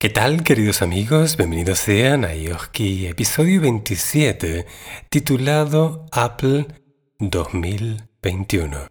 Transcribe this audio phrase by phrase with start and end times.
[0.00, 1.36] ¿Qué tal, queridos amigos?
[1.36, 4.64] Bienvenidos sean a Yoski, episodio 27,
[5.08, 6.68] titulado Apple
[7.18, 8.86] 2021.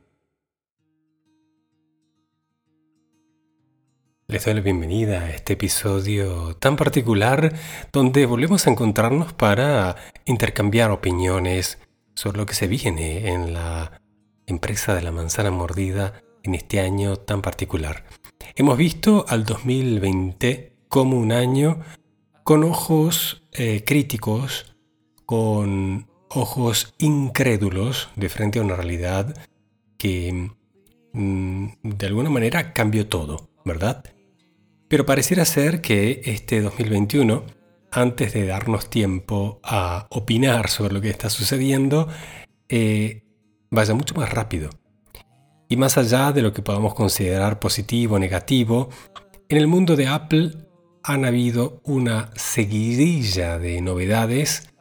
[4.27, 7.53] Les doy la bienvenida a este episodio tan particular
[7.93, 9.95] donde volvemos a encontrarnos para
[10.25, 11.79] intercambiar opiniones
[12.15, 14.01] sobre lo que se viene en la
[14.45, 18.03] empresa de la manzana mordida en este año tan particular.
[18.57, 21.79] Hemos visto al 2020 como un año
[22.43, 24.75] con ojos eh, críticos,
[25.25, 29.35] con ojos incrédulos de frente a una realidad
[29.97, 30.51] que
[31.13, 34.03] mm, de alguna manera cambió todo, ¿verdad?
[34.87, 37.43] Pero pareciera ser que este 2021,
[37.91, 42.07] antes de darnos tiempo a opinar sobre lo que está sucediendo,
[42.69, 43.23] eh,
[43.69, 44.69] vaya mucho más rápido.
[45.69, 48.89] Y más allá de lo que podamos considerar positivo o negativo,
[49.49, 50.66] en el mundo de Apple
[51.07, 54.73] han habido una seguidilla de novedades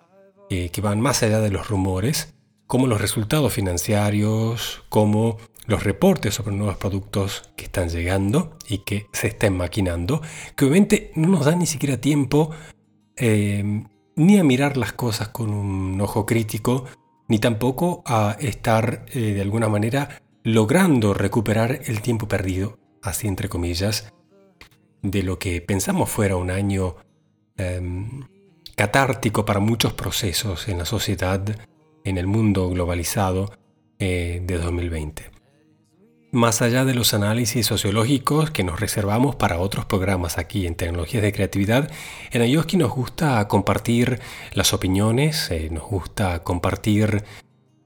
[0.50, 2.34] eh, que van más allá de los rumores,
[2.66, 9.06] como los resultados financieros, como los reportes sobre nuevos productos que están llegando y que
[9.12, 10.20] se están maquinando,
[10.56, 12.50] que obviamente no nos da ni siquiera tiempo
[13.16, 13.84] eh,
[14.16, 16.86] ni a mirar las cosas con un ojo crítico,
[17.28, 23.48] ni tampoco a estar eh, de alguna manera logrando recuperar el tiempo perdido, así entre
[23.48, 24.12] comillas,
[25.10, 26.96] de lo que pensamos fuera un año
[27.56, 28.24] em,
[28.74, 31.42] catártico para muchos procesos en la sociedad,
[32.04, 33.52] en el mundo globalizado
[33.98, 35.30] eh, de 2020.
[36.32, 41.22] Más allá de los análisis sociológicos que nos reservamos para otros programas aquí en Tecnologías
[41.22, 41.90] de Creatividad,
[42.30, 44.20] en Ayoski nos gusta compartir
[44.52, 47.24] las opiniones, eh, nos gusta compartir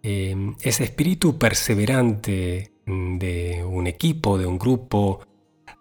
[0.03, 5.21] em, ese espíritu perseverante mm, de un equipo, de un grupo,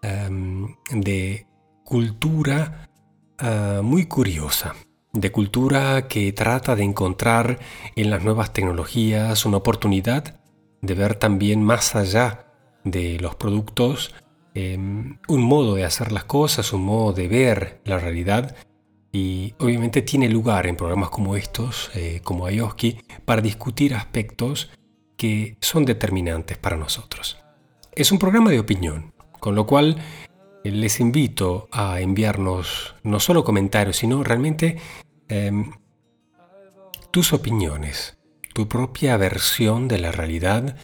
[0.02, 1.46] Em, de
[1.84, 2.90] cultura
[3.38, 4.76] eh, muy curiosa,
[5.12, 7.60] de cultura que trata de encontrar
[7.98, 10.40] en las nuevas tecnologías una oportunidad
[10.82, 12.46] de ver también más allá
[12.86, 14.16] de los productos
[14.54, 18.56] em, un modo de hacer las cosas, un modo de ver la realidad
[19.12, 24.70] y obviamente tiene lugar en programas como estos, eh, como Ayoski, para discutir aspectos
[25.18, 27.38] que son determinantes para nosotros.
[27.92, 29.98] Es un programa de opinión, con lo cual
[30.64, 34.78] eh, les invito a enviarnos no solo comentarios, sino realmente
[35.28, 35.72] em,
[37.12, 38.18] tus opiniones,
[38.54, 40.78] tu propia versión de la realidad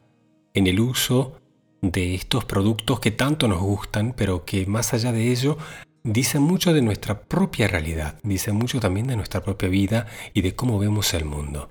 [0.54, 1.40] en el uso
[1.82, 5.58] de estos productos que tanto nos gustan, pero que más allá de ello
[6.04, 10.56] dicen mucho de nuestra propia realidad, dicen mucho también de nuestra propia vida y de
[10.56, 11.70] cómo vemos el mundo.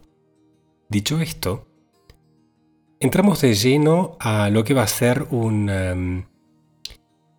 [0.88, 1.66] Dicho esto,
[3.00, 5.70] entramos de lleno a lo que va a ser un...
[5.70, 6.24] Em,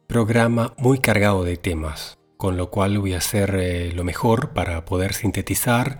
[0.08, 4.86] programa muy cargado de temas, con lo cual voy a hacer eh, lo mejor para
[4.86, 6.00] poder sintetizar,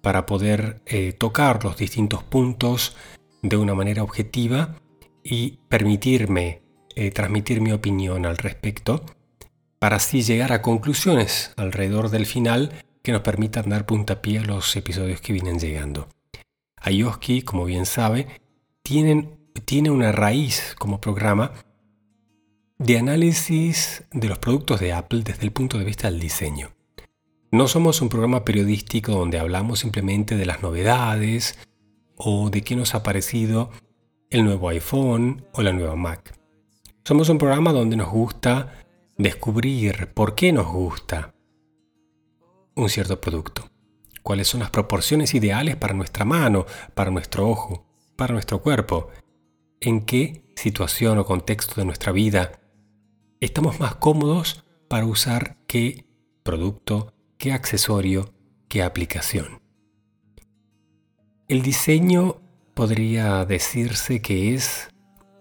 [0.00, 2.96] para poder eh, tocar los distintos puntos
[3.42, 4.76] de una manera objetiva
[5.22, 6.62] y permitirme
[6.94, 9.04] eh, transmitir mi opinión al respecto,
[9.78, 14.76] para así llegar a conclusiones alrededor del final que nos permitan dar puntapié a los
[14.76, 16.08] episodios que vienen llegando.
[16.76, 18.26] Ayoski, como bien sabe,
[18.82, 21.52] tienen, tiene una raíz como programa
[22.84, 26.72] de análisis de los productos de Apple desde el punto de vista del diseño.
[27.52, 31.58] No somos un programa periodístico donde hablamos simplemente de las novedades
[32.16, 33.70] o de qué nos ha parecido
[34.30, 36.36] el nuevo iPhone o la nueva Mac.
[37.04, 38.84] Somos un programa donde nos gusta
[39.16, 41.34] descubrir por qué nos gusta
[42.74, 43.70] un cierto producto,
[44.24, 49.08] cuáles son las proporciones ideales para nuestra mano, para nuestro ojo, para nuestro cuerpo,
[49.80, 52.58] en qué situación o contexto de nuestra vida
[53.42, 56.06] estamos más cómodos para usar qué
[56.44, 58.32] producto, qué accesorio,
[58.68, 59.60] qué aplicación.
[61.48, 62.40] El diseño
[62.74, 64.90] podría decirse que es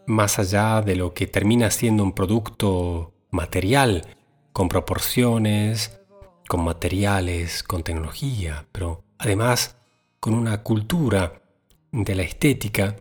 [0.07, 4.17] más allá de lo que termina siendo un producto material,
[4.51, 6.01] con proporciones,
[6.49, 9.77] con materiales, con tecnología, pero además
[10.19, 11.43] con una cultura
[11.91, 12.95] de la estética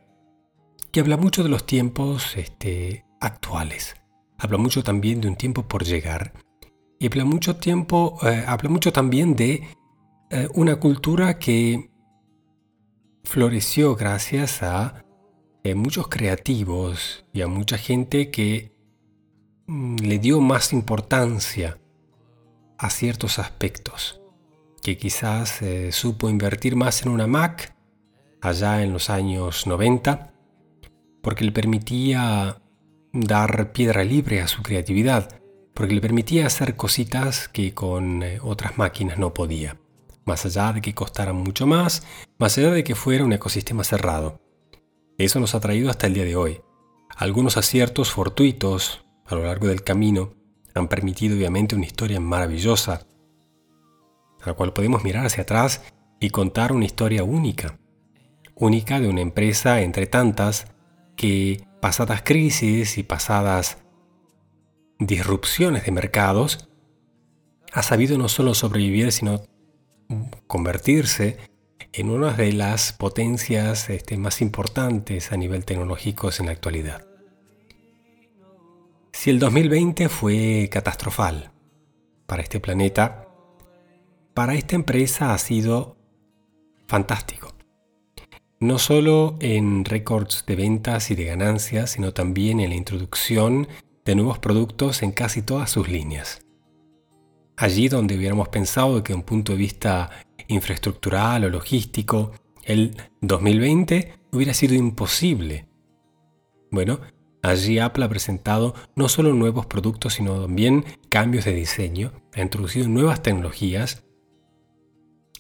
[0.93, 4.00] que habla mucho de los tiempos este, actuales
[4.41, 6.33] habla mucho también de un tiempo por llegar
[6.99, 9.69] y habla mucho tiempo, eh, habla mucho también de
[10.31, 11.91] eh, una cultura que
[13.25, 15.05] floreció gracias a
[15.63, 18.73] eh, muchos creativos y a mucha gente que
[19.67, 21.79] mm, le dio más importancia
[22.79, 24.21] a ciertos aspectos,
[24.83, 25.61] que quizás
[25.91, 27.77] supo invertir más en una Mac
[28.41, 30.33] allá en los años 90,
[31.23, 32.63] porque le permitía
[33.13, 35.41] dar piedra libre a su creatividad,
[35.75, 39.79] porque le permitía hacer cositas que con eh, otras máquinas no podía,
[40.25, 42.07] más allá de que costaran mucho más,
[42.39, 44.41] más allá de que fuera un ecosistema cerrado.
[45.19, 46.61] Eso nos ha traído hasta el día de hoy.
[47.17, 50.35] Algunos aciertos fortuitos a lo largo del camino
[50.75, 53.07] han permitido obviamente una historia maravillosa,
[54.41, 55.83] a la cual podemos mirar hacia atrás
[56.21, 57.79] y contar una historia única,
[58.55, 60.67] única de una empresa entre tantas
[61.17, 63.79] que pasadas crisis y pasadas
[64.99, 66.69] disrupciones de mercados,
[67.73, 69.43] ha sabido no solo sobrevivir, sino
[70.47, 71.39] convertirse
[71.93, 77.07] en una de las potencias este, más importantes a nivel tecnológico en la actualidad.
[79.13, 81.51] Si el 2020 fue catastrófal
[82.27, 83.27] para este planeta,
[84.35, 85.97] para esta empresa ha sido
[86.87, 87.50] fantástico.
[88.63, 93.69] No solo en récords de ventas y de ganancias, sino también en la introducción
[94.05, 96.45] de nuevos productos en casi todas sus líneas.
[97.57, 100.11] Allí donde hubiéramos pensado que un punto de vista
[100.49, 105.67] infraestructural o logístico, el 2020 hubiera sido imposible.
[106.71, 107.01] Bueno,
[107.43, 112.89] allí Apple ha presentado no solo nuevos productos, sino también cambios de diseño, ha introducido
[112.89, 114.05] nuevas tecnologías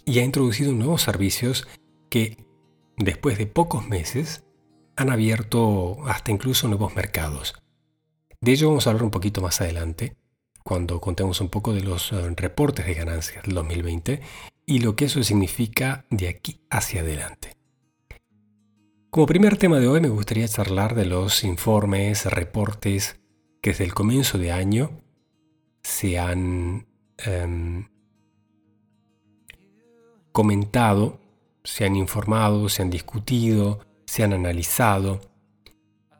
[0.06, 1.68] y ha introducido nuevos servicios
[2.08, 2.49] que,
[3.00, 4.44] después de pocos meses,
[4.96, 7.54] han abierto hasta incluso nuevos mercados.
[8.40, 10.16] De ello vamos a hablar un poquito más adelante,
[10.62, 14.20] cuando contemos un poco de los eh, reportes de ganancias del 2020
[14.66, 17.56] y lo que eso significa de aquí hacia adelante.
[19.10, 23.20] Como primer tema de hoy me gustaría charlar de los informes, reportes
[23.60, 25.02] que desde el comienzo de año
[25.82, 26.86] se han
[27.18, 27.88] em,
[30.32, 31.19] comentado,
[31.64, 35.20] se han informado, se han discutido, se han analizado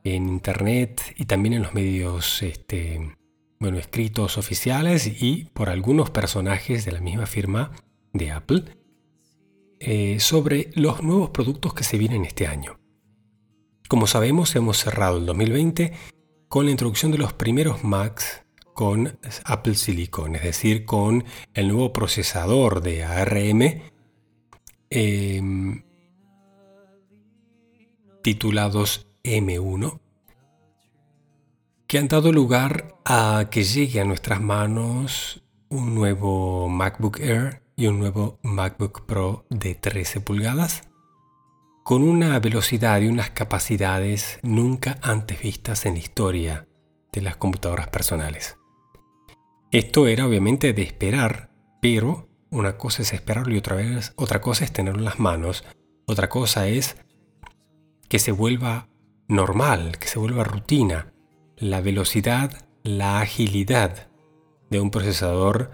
[0.05, 3.17] en internet y también en los medios este,
[3.59, 7.73] bueno, escritos oficiales y por algunos personajes de la misma firma
[8.13, 8.65] de Apple
[9.79, 12.79] eh, sobre los nuevos productos que se vienen este año.
[13.89, 15.93] Como sabemos, hemos cerrado el 2020
[16.49, 18.43] con la introducción de los primeros Macs
[18.75, 23.83] con Apple Silicon, es decir, con el nuevo procesador de ARM
[24.91, 25.83] em,
[28.23, 30.01] titulados M1,
[31.87, 37.87] que han dado lugar a que llegue a nuestras manos un nuevo MacBook Air y
[37.87, 40.83] un nuevo MacBook Pro de 13 pulgadas,
[41.85, 46.69] con una velocidad y unas capacidades nunca antes vistas en la historia
[47.13, 48.57] de las computadoras personales.
[49.71, 51.51] Esto era obviamente de esperar,
[51.81, 55.65] pero una cosa es esperarlo y otra, vez, otra cosa es tenerlo en las manos,
[56.07, 56.97] otra cosa es
[58.09, 58.89] que se vuelva
[59.29, 61.13] normal, que se vuelva rutina,
[61.57, 64.09] la velocidad, la agilidad
[64.71, 65.71] de un procesador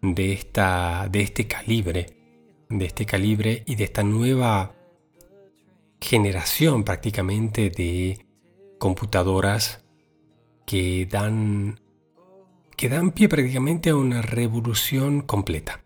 [0.00, 2.06] de, esta, de este calibre,
[2.68, 4.74] de este calibre y de esta nueva
[6.00, 8.26] generación prácticamente de
[8.78, 9.84] computadoras
[10.66, 11.78] que dan
[12.76, 15.81] que dan pie prácticamente a una revolución completa.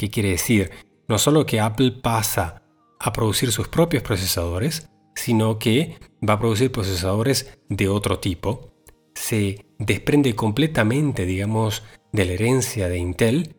[0.00, 0.70] ¿Qué quiere decir?
[1.08, 2.62] No solo que Apple pasa
[2.98, 8.72] a producir sus propios procesadores, sino que va a producir procesadores de otro tipo.
[9.14, 13.56] Se desprende completamente, digamos, de la herencia de Intel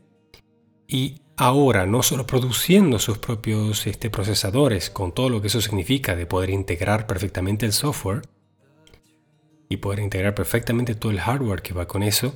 [0.87, 6.15] y ahora no solo produciendo sus propios este, procesadores con todo lo que eso significa
[6.15, 8.23] de poder integrar perfectamente el software
[9.69, 12.33] y poder integrar perfectamente todo el hardware que va con eso,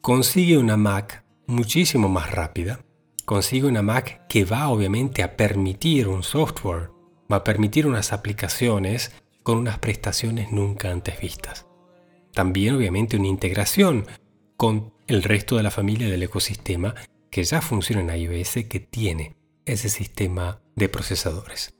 [0.00, 2.80] consigue una Mac muchísimo más rápida,
[3.24, 6.90] consigue una Mac que va obviamente a permitir un software,
[7.30, 9.12] va a permitir unas aplicaciones
[9.42, 11.66] con unas prestaciones nunca antes vistas.
[12.32, 14.06] También obviamente una integración
[14.56, 16.94] con el resto de la familia del ecosistema
[17.30, 21.74] que ya funciona en iOS que tiene ese sistema de procesadores.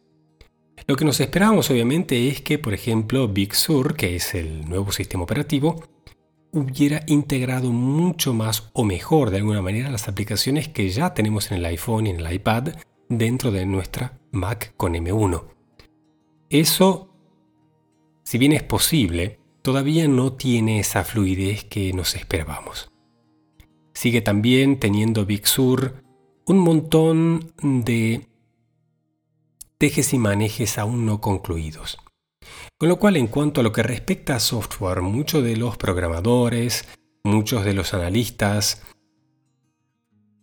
[0.87, 4.93] Lo que nos esperábamos obviamente es que, por ejemplo, Big Sur, que es el nuevo
[4.93, 5.83] sistema operativo,
[6.57, 11.59] hubiera integrado mucho más o mejor de alguna manera las aplicaciones que ya tenemos en
[11.59, 12.69] el iPhone y en el iPad
[13.11, 15.45] dentro de nuestra Mac con M1.
[16.49, 17.11] Eso,
[18.25, 22.91] si bien es posible, todavía no tiene esa fluidez que nos esperábamos.
[23.93, 26.03] Sigue también teniendo Big Sur
[26.47, 28.29] un montón de
[29.77, 31.99] tejes y manejes aún no concluidos.
[32.79, 36.87] Con lo cual, en cuanto a lo que respecta a software, muchos de los programadores,
[37.25, 38.83] muchos de los analistas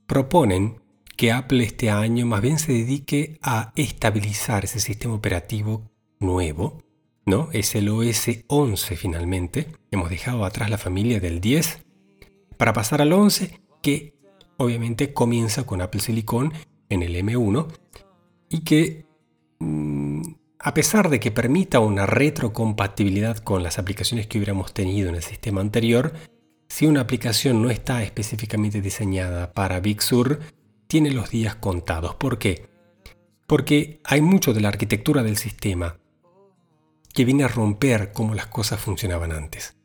[0.08, 0.82] proponen
[1.16, 6.84] que Apple este año más bien se dedique a estabilizar ese sistema operativo nuevo
[7.26, 7.50] ¿no?
[7.54, 9.68] Es el OS 11 finalmente.
[9.92, 11.86] Hemos dejado atrás la familia del 10
[12.58, 14.16] para pasar al 11 que
[14.58, 16.54] obviamente comienza con Apple Silicon
[16.90, 17.68] en el M1
[18.50, 19.06] y que
[19.60, 20.22] mm,
[20.66, 25.22] a pesar de que permita una retrocompatibilidad con las aplicaciones que hubiéramos tenido en el
[25.22, 26.14] sistema anterior,
[26.70, 30.40] si una aplicación no está específicamente diseñada para Big Sur,
[30.88, 32.16] tiene los días contados.
[32.16, 32.70] ¿Por qué?
[33.46, 35.98] Porque hay mucho de la arquitectura del sistema
[37.14, 39.76] que viene a romper cómo las cosas funcionaban antes.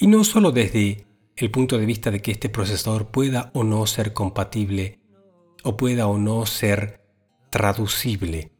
[0.00, 3.86] Y no solo desde el punto de vista de que este procesador pueda o no
[3.86, 4.98] ser compatible
[5.62, 7.00] o pueda o no ser
[7.48, 8.50] traducible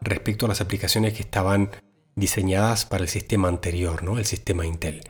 [0.00, 1.70] respecto a las aplicaciones que estaban
[2.14, 4.18] diseñadas para el sistema anterior, ¿no?
[4.18, 5.02] el sistema Intel.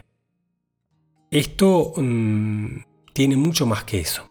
[1.30, 2.80] Esto mm,
[3.12, 4.30] tiene mucho más que eso.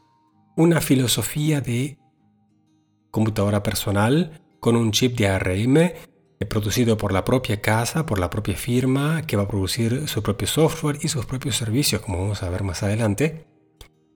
[0.55, 1.97] Una filosofía de
[3.11, 8.29] computadora personal con un chip de ARM eh, producido por la propia casa, por la
[8.29, 12.43] propia firma, que va a producir su propio software y sus propios servicios, como vamos
[12.43, 13.45] a ver más adelante,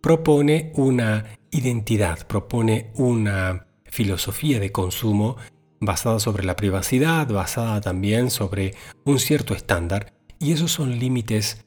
[0.01, 5.37] propone una identidad, propone una filosofía de consumo
[5.81, 11.65] basada sobre la privacidad, basada también sobre un cierto estándar, y esos son límites,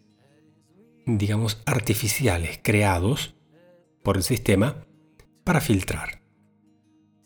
[1.05, 3.35] digamos, artificiales, creados
[4.03, 4.87] por el sistema
[5.45, 6.23] para filtrar.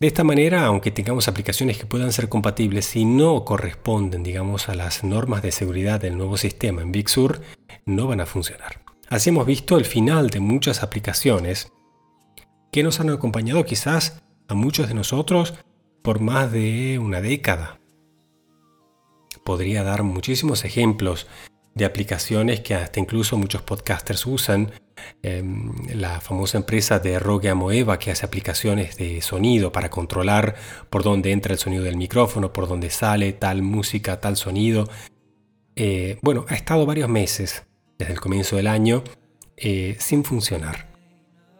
[0.01, 4.75] De esta manera, aunque tengamos aplicaciones que puedan ser compatibles si no corresponden, digamos, a
[4.75, 7.41] las normas de seguridad del nuevo sistema en Big Sur,
[7.85, 8.83] no van a funcionar.
[9.09, 11.73] Así hemos visto el final de muchas aplicaciones
[12.71, 15.55] que nos han acompañado quizás a muchos de nosotros
[16.09, 17.81] por más de una década.
[19.45, 21.27] Podría dar muchísimos ejemplos
[21.75, 24.73] de aplicaciones que hasta incluso muchos podcasters usan
[25.23, 30.55] Em, la famosa empresa de Rogue Amoeba que hace aplicaciones de sonido para controlar
[30.89, 34.89] por dónde entra el sonido del micrófono, por dónde sale tal música, tal sonido.
[35.77, 37.67] Eh, bueno, ha estado varios meses
[37.99, 39.05] desde el comienzo del año
[39.59, 40.89] eh, sin funcionar.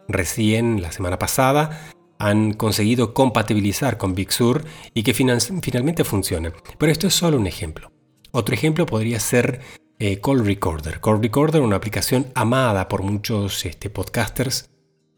[0.07, 6.53] Recién la semana pasada han conseguido compatibilizar con Big Sur y que finalmente funciona.
[6.77, 7.91] Pero esto es solo un ejemplo.
[8.31, 9.61] Otro ejemplo podría ser
[9.97, 10.99] eh, Call Recorder.
[10.99, 14.69] Call Recorder, una aplicación amada por muchos este, podcasters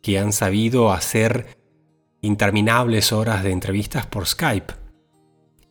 [0.01, 1.57] que han sabido hacer
[2.21, 4.73] interminables horas de entrevistas por Skype.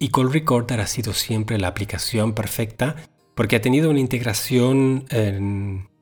[0.00, 2.96] Y Call Recorder ha sido siempre la aplicación perfecta
[3.36, 5.06] porque ha tenido una integración,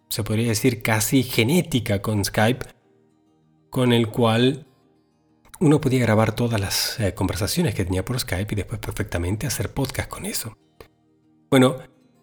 [0.09, 2.67] se podría decir, casi genética con Skype,
[3.71, 4.68] con el cual
[5.61, 9.73] uno podía grabar todas las eh, conversaciones que tenía por Skype y después perfectamente hacer
[9.73, 10.57] podcast con eso.
[11.51, 11.77] Bueno,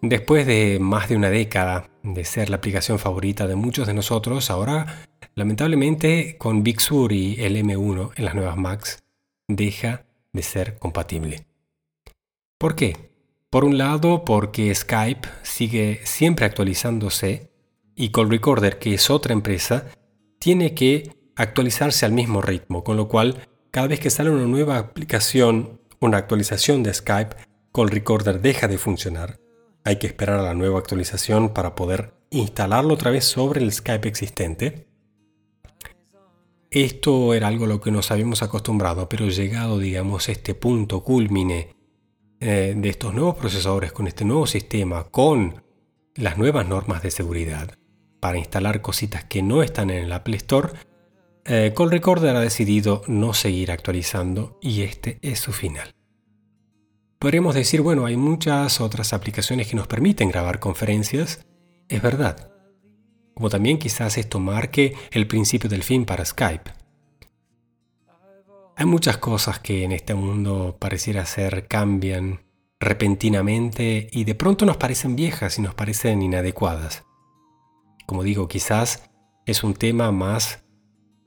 [0.08, 4.52] Después de más de una década de ser la aplicación favorita de muchos de nosotros,
[4.52, 9.04] ahora lamentablemente con Big Sur y el M1 en las nuevas Macs
[9.48, 11.48] deja de ser compatible.
[12.60, 13.10] ¿Por qué?
[13.50, 17.50] Por un lado porque Skype sigue siempre actualizándose
[17.96, 19.88] y Call Recorder, que es otra empresa,
[20.38, 24.78] tiene que actualizarse al mismo ritmo, con lo cual cada vez que sale una nueva
[24.78, 27.36] aplicación, una actualización de Skype,
[27.74, 29.40] Call Recorder deja de funcionar
[29.86, 34.10] hay que esperar a la nueva actualización para poder instalarlo otra vez sobre el Skype
[34.10, 34.88] existente.
[36.72, 41.76] Esto era algo a lo que nos habíamos acostumbrado, pero llegado, digamos, este punto culmine
[42.40, 45.64] eh, de estos nuevos procesadores con este nuevo sistema, con
[46.16, 47.78] las nuevas normas de seguridad
[48.20, 50.70] para instalar cositas que no están en el Apple Store,
[51.46, 55.94] eh, Call Recorder ha decidido no seguir actualizando y este es su final.
[57.20, 61.46] Podríamos decir, bueno, hay muchas otras aplicaciones que nos permiten grabar conferencias.
[61.88, 62.52] Es verdad.
[63.36, 66.72] Como también quizás esto marque el principio del fin para Skype.
[68.76, 72.42] Hay muchas cosas que en este mundo pareciera ser cambian
[72.80, 77.04] repentinamente y de pronto nos parecen viejas y nos parecen inadecuadas.
[78.06, 79.10] Como digo, quizás
[79.46, 80.65] es un tema más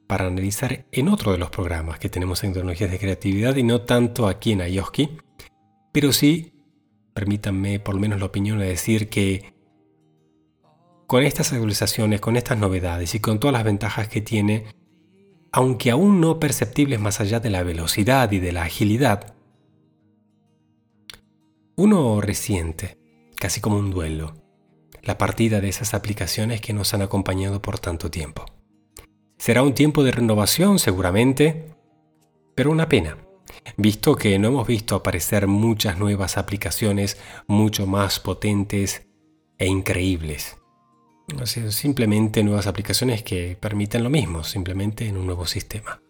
[0.08, 3.82] para analizar en otro de los programas que tenemos en tecnologías de creatividad y no
[3.82, 5.18] tanto aquí en Ayoski,
[5.92, 6.54] pero sí,
[7.14, 9.52] permítanme por lo menos la opinión de decir que
[11.06, 14.66] con estas actualizaciones, con estas novedades y con todas las ventajas que tiene,
[15.52, 19.34] aunque aún no perceptibles más allá de la velocidad y de la agilidad,
[21.76, 22.98] uno resiente,
[23.36, 24.34] casi como un duelo,
[25.02, 28.57] la partida de esas aplicaciones que nos han acompañado por tanto tiempo.
[29.38, 31.74] Será un tiempo de renovación seguramente,
[32.54, 33.16] pero una pena
[33.76, 39.06] visto que no hemos visto aparecer muchas nuevas aplicaciones mucho más potentes
[39.58, 40.56] e increíbles.
[41.70, 46.00] simplemente nuevas aplicaciones que permiten lo mismo, simplemente en un nuevo sistema.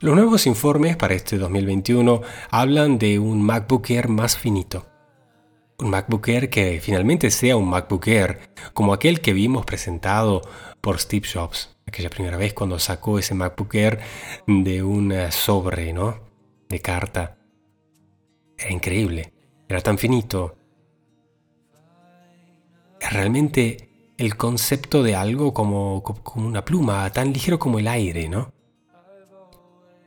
[0.00, 4.91] Los nuevos informes para este 2021 hablan de un MacBook Air más finito.
[5.82, 8.38] Un MacBook Air que finalmente sea un MacBook Air,
[8.72, 10.42] como aquel que vimos presentado
[10.80, 13.98] por Steve Jobs, aquella primera vez cuando sacó ese MacBook Air
[14.46, 16.20] de un sobre, ¿no?
[16.68, 17.36] De carta.
[18.56, 19.32] Era increíble,
[19.68, 20.56] era tan finito.
[23.00, 28.52] Realmente el concepto de algo como, como una pluma, tan ligero como el aire, ¿no?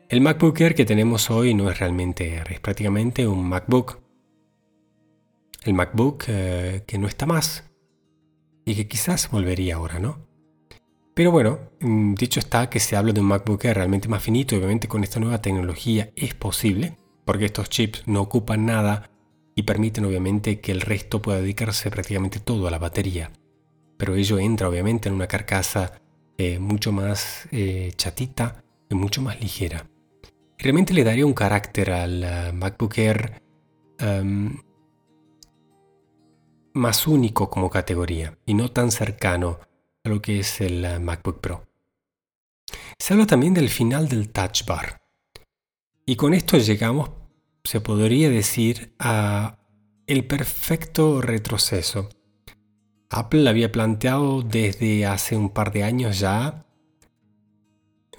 [0.08, 4.04] El MacBook Air que tenemos hoy no es realmente es prácticamente un MacBook.
[5.65, 7.69] El MacBook eh, que no está más
[8.63, 10.25] y que quizás volvería ahora, ¿no?
[11.13, 14.55] Pero bueno, mm, dicho está que se habla de un MacBook Air realmente más finito
[14.55, 16.95] obviamente con esta nueva tecnología es posible,
[17.25, 19.10] porque estos chips no ocupan nada
[19.55, 23.34] y permiten obviamente que el resto pueda dedicarse prácticamente todo a la batería.
[23.98, 26.01] Pero ello entra obviamente en una carcasa
[26.38, 29.86] eh, mucho más eh, chatita y mucho más ligera
[30.57, 33.41] realmente le daría un carácter al MacBook Air
[34.00, 34.57] em,
[36.75, 39.60] más único como categoría y no tan cercano
[40.03, 41.67] a lo que es el eh, MacBook Pro.
[43.00, 45.01] Se habla también del final del Touch Bar.
[46.05, 47.10] Y con esto llegamos,
[47.63, 49.58] se podría decir, a
[50.05, 52.10] el perfecto retroceso.
[53.10, 56.65] Apple había planteado desde hace un par de años ya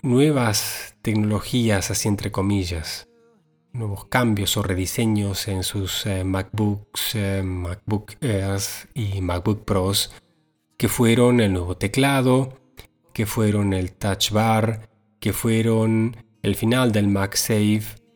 [0.03, 3.09] nuevas tecnologías, así entre comillas,
[3.77, 10.13] nuevos cambios o rediseños en sus eh, MacBooks, eh, MacBook Airs y MacBook Pros,
[10.77, 12.59] que fueron el nuevo teclado,
[13.13, 14.89] que fueron el Touch Bar,
[15.21, 18.07] que fueron el final del MagSafe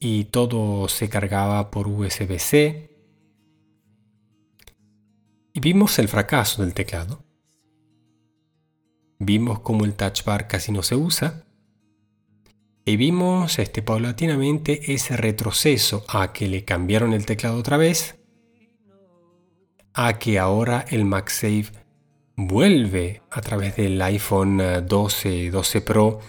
[0.00, 2.90] y todo se cargaba por USB-C.
[5.52, 7.24] Y vimos el fracaso del teclado.
[9.18, 11.44] Vimos cómo el touch bar casi no se usa.
[12.88, 18.18] Y vimos este, paulatinamente ese retroceso a que le cambiaron el teclado otra vez,
[19.92, 21.66] a que ahora el MagSafe
[22.34, 26.20] vuelve a través del iPhone 12, 12 Pro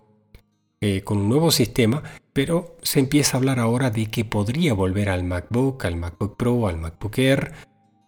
[0.82, 5.08] eh, con un nuevo sistema, pero se empieza a hablar ahora de que podría volver
[5.08, 7.54] al MacBook, al MacBook Pro, al MacBook Air,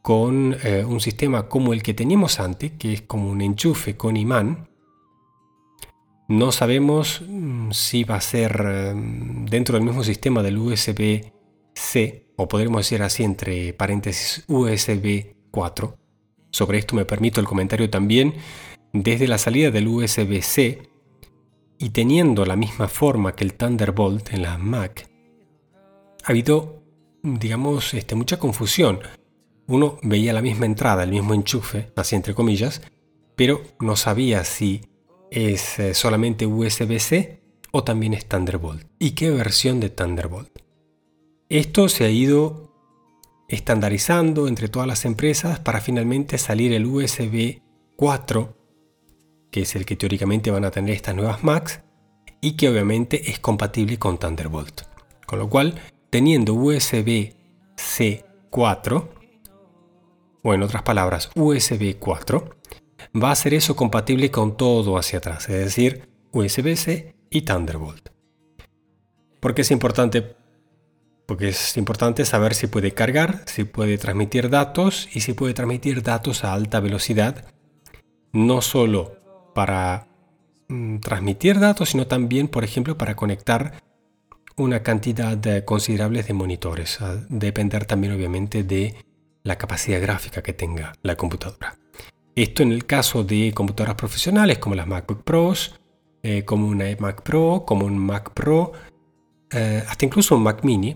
[0.02, 4.18] con eh, un sistema como el que teníamos antes, que es como un enchufe con
[4.18, 4.68] imán,
[6.32, 12.48] no sabemos mm, si va a ser em, dentro del mismo sistema del USB-C, o
[12.48, 15.98] podríamos decir así entre paréntesis USB 4.
[16.50, 18.36] Sobre esto me permito el comentario también.
[18.94, 20.82] Desde la salida del USB-C
[21.78, 25.10] y teniendo la misma forma que el Thunderbolt en la Mac,
[26.24, 26.84] ha habido,
[27.24, 29.00] digamos, este, mucha confusión.
[29.68, 32.82] Uno veía la misma entrada, el mismo enchufe, así entre comillas,
[33.36, 34.91] pero no sabía si
[35.32, 37.40] ¿Es eh, solamente USB-C
[37.72, 38.86] o también es Thunderbolt?
[39.00, 40.60] ¿Y qué versión de Thunderbolt?
[41.48, 42.76] Esto se ha ido
[43.48, 47.62] estandarizando entre todas las empresas para finalmente salir el USB
[47.96, 48.58] 4,
[49.52, 51.80] que es el que teóricamente van a tener estas nuevas Macs,
[52.42, 54.82] y que obviamente es compatible con Thunderbolt.
[55.26, 57.36] Con lo cual, teniendo USB
[57.78, 59.14] C 4,
[60.44, 62.61] o en otras palabras, USB 4,
[63.16, 68.10] va a hacer eso compatible con todo hacia atrás, es decir, USB-C y Thunderbolt.
[69.40, 70.36] ¿Por qué es importante?
[71.26, 76.04] Porque es importante saber si puede cargar, si puede transmitir datos y si puede transmitir
[76.04, 77.46] datos a alta velocidad,
[78.34, 79.18] no solo
[79.56, 80.08] para
[80.68, 83.82] mm, transmitir datos, sino también, por ejemplo, para conectar
[84.58, 88.96] una cantidad considerable de monitores, a depender también obviamente de
[89.44, 91.81] la capacidad gráfica que tenga la computadora.
[92.36, 95.80] Esto en el caso de computadoras profesionales como las MacBook Pros,
[96.24, 98.72] eh, como una Mac Pro, como un Mac Pro,
[99.52, 100.96] eh, hasta incluso un Mac Mini.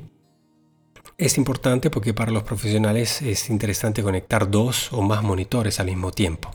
[1.18, 6.12] Es importante porque para los profesionales es interesante conectar dos o más monitores al mismo
[6.12, 6.52] tiempo.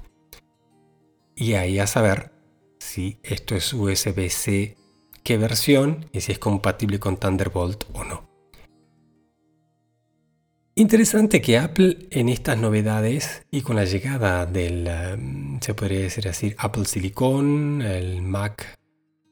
[1.35, 2.33] Y ahí a saber
[2.79, 4.77] si esto es USB-C,
[5.23, 8.30] qué versión y si es compatible con Thunderbolt o no.
[10.81, 16.27] Interesante que Apple en estas novedades y con la llegada del, um, se podría decir
[16.27, 18.79] así, Apple Silicon, el Mac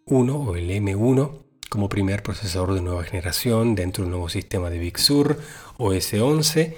[0.04, 4.78] 1 o el M1 como primer procesador de nueva generación dentro del nuevo sistema de
[4.78, 5.40] Big Sur
[5.78, 6.76] OS 11,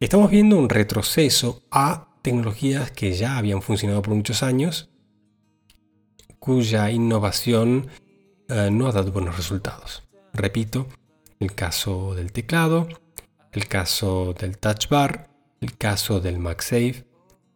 [0.00, 4.90] estamos viendo un retroceso a tecnologías que ya habían funcionado por muchos años,
[6.40, 7.86] cuya innovación
[8.48, 10.02] uh, no ha dado buenos resultados.
[10.34, 10.88] Repito,
[11.38, 12.88] el caso del teclado,
[13.56, 17.06] el caso del Touch Bar, el caso del MagSafe,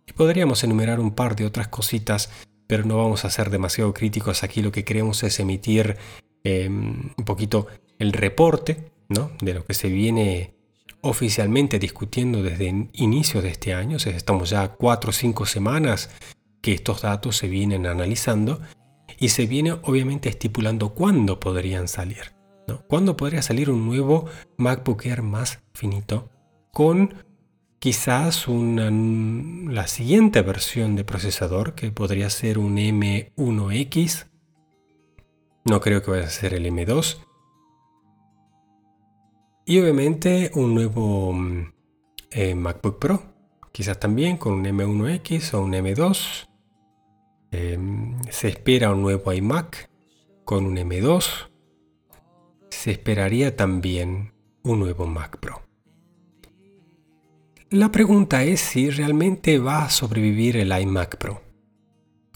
[0.07, 2.31] y podríamos enumerar un par de otras cositas,
[2.67, 5.97] pero no vamos a ser demasiado críticos aquí, lo que queremos es emitir
[6.43, 7.67] em, un poquito
[7.99, 9.31] el reporte ¿no?
[9.41, 10.55] de lo que se viene
[11.03, 13.99] oficialmente discutiendo desde inicios de este año.
[13.99, 16.11] estamos ya cuatro o cinco semanas
[16.63, 18.61] que estos datos se vienen analizando
[19.19, 22.40] y se viene obviamente estipulando cuándo podrían salir.
[22.79, 26.31] ¿Cuándo podría salir un nuevo MacBook Air más finito
[26.73, 27.15] con
[27.79, 34.27] quizás la siguiente versión de procesador que podría ser un M1X?
[35.65, 37.19] No creo que vaya a ser el M2.
[39.67, 41.73] Y obviamente un nuevo mm,
[42.31, 43.23] eh, MacBook Pro,
[43.73, 46.49] quizás también con un M1X o un M2.
[47.53, 49.91] Em, se espera un nuevo iMac
[50.45, 51.50] con un M2.
[52.71, 55.63] Se esperaría también un nuevo Mac Pro.
[57.71, 61.43] La pregunta es si realmente va a sobrevivir el iMac Pro.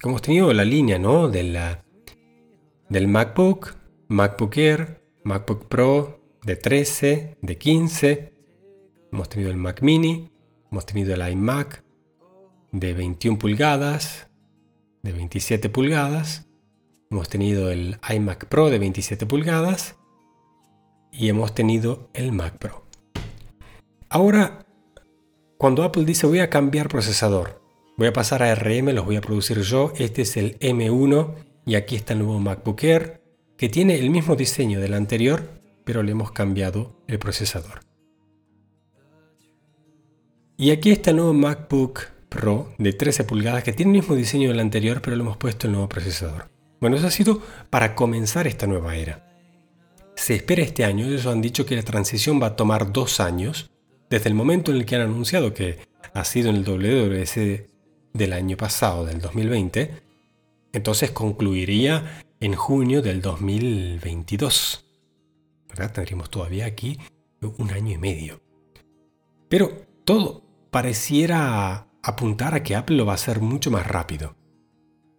[0.03, 1.29] Hemos tenido la línea ¿no?
[1.29, 3.75] del MacBook,
[4.09, 8.33] MacBook Air, MacBook Pro de 13, de 15.
[9.11, 10.31] Hemos tenido el Mac Mini,
[10.71, 11.83] hemos tenido el iMac
[12.71, 14.29] de 21 pulgadas,
[15.03, 16.47] de 27 pulgadas,
[17.11, 19.97] hemos tenido el iMac Pro de 27 pulgadas
[21.17, 22.85] y hemos tenido el Mac Pro.
[24.09, 24.67] Ahora,
[25.57, 27.61] cuando Apple dice voy a cambiar procesador,
[27.97, 31.35] voy a pasar a RM, los voy a producir yo, este es el M1
[31.67, 33.23] y aquí está el nuevo MacBook Air,
[33.57, 35.49] que tiene el mismo diseño del anterior,
[35.85, 37.81] pero le hemos cambiado el procesador.
[40.57, 44.49] Y aquí está el nuevo MacBook Pro de 13 pulgadas que tiene el mismo diseño
[44.49, 46.51] del anterior, pero le hemos puesto el nuevo procesador.
[46.81, 49.34] Bueno, eso ha sido para comenzar esta nueva era.
[50.17, 53.71] Se espera este año, ellos han dicho que la transición va a tomar dos años,
[54.09, 55.79] desde el momento en el que han anunciado que
[56.13, 57.69] ha sido en el WWDC
[58.13, 60.03] del año pasado, del 2020,
[60.73, 64.87] entonces concluiría en junio del 2022.
[65.69, 65.93] ¿Verdad?
[65.93, 66.99] Tendríamos todavía aquí
[67.59, 68.41] un año y medio.
[69.49, 74.37] Pero todo pareciera apuntar a que Apple lo va a hacer mucho más rápido.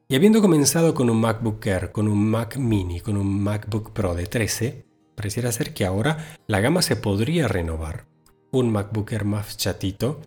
[0.07, 4.13] Y habiendo comenzado con un MacBook Air, con un Mac mini, con un MacBook Pro
[4.13, 4.84] de 13,
[5.15, 8.07] pareciera ser que ahora la gama se podría renovar.
[8.51, 10.21] Un MacBook Air más chatito,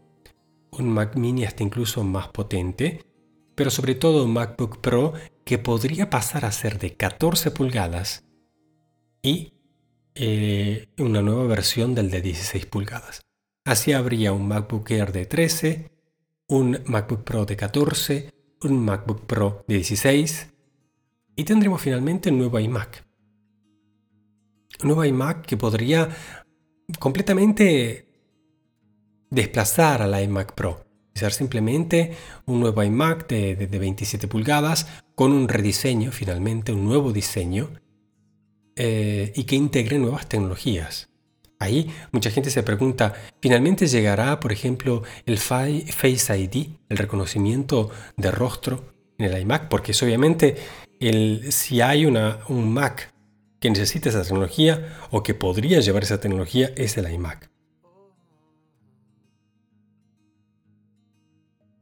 [0.71, 3.05] un Mac mini hasta incluso más potente,
[3.55, 8.25] pero sobre todo un MacBook Pro que podría pasar a ser de 14 pulgadas
[9.23, 9.53] y
[10.15, 13.23] eh, una nueva versión del de 16 pulgadas.
[13.65, 15.91] Así habría un MacBook Air de 13,
[16.49, 18.31] un MacBook Pro de 14,
[18.63, 20.55] un MacBook Pro de 16
[21.37, 23.08] y tendremos finalmente un nuevo iMac.
[24.83, 26.09] Nuevo iMac que podría
[26.99, 28.09] completamente
[29.31, 30.85] desplazar al iMac Pro.
[31.15, 32.13] Ser simplemente
[32.47, 34.87] un nuevo iMac de, 27 pulgadas
[35.17, 37.71] con un rediseño, finalmente un nuevo diseño
[38.77, 41.09] eh, y que integre nuevas tecnologías.
[41.59, 48.31] Ahí mucha gente se pregunta, ¿finalmente llegará, por ejemplo, el Face ID, el reconocimiento de
[48.31, 49.69] rostro en el iMac?
[49.69, 50.57] Porque es obviamente
[51.01, 53.13] el, si hay una, un Mac
[53.61, 57.51] que necesita esa tecnología o que podría llevar esa tecnología, es el iMac.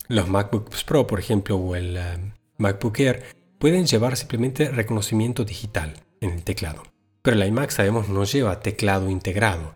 [0.09, 3.25] Los MacBooks Pro, por ejemplo, o el eh, MacBook Air,
[3.59, 6.83] pueden llevar simplemente reconocimiento digital en el teclado.
[7.23, 9.75] Pero el iMac sabemos no lleva teclado integrado.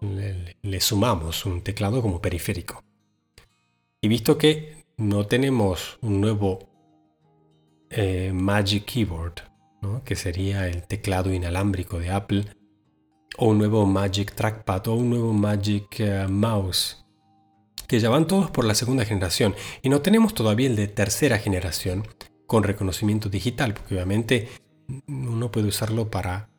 [0.00, 2.82] Le, sumamos un teclado como periférico.
[4.00, 6.68] Y visto que no tenemos un nuevo
[7.90, 9.49] eh, Magic Keyboard,
[10.04, 12.44] que sería el teclado inalámbrico de Apple,
[13.38, 17.04] o un nuevo Magic Trackpad o un nuevo Magic eh, Mouse,
[17.86, 21.38] que ya van todos por la segunda generación, y no tenemos todavía el de tercera
[21.38, 22.06] generación
[22.46, 24.48] con reconocimiento digital, porque obviamente
[25.06, 26.50] uno puede usarlo para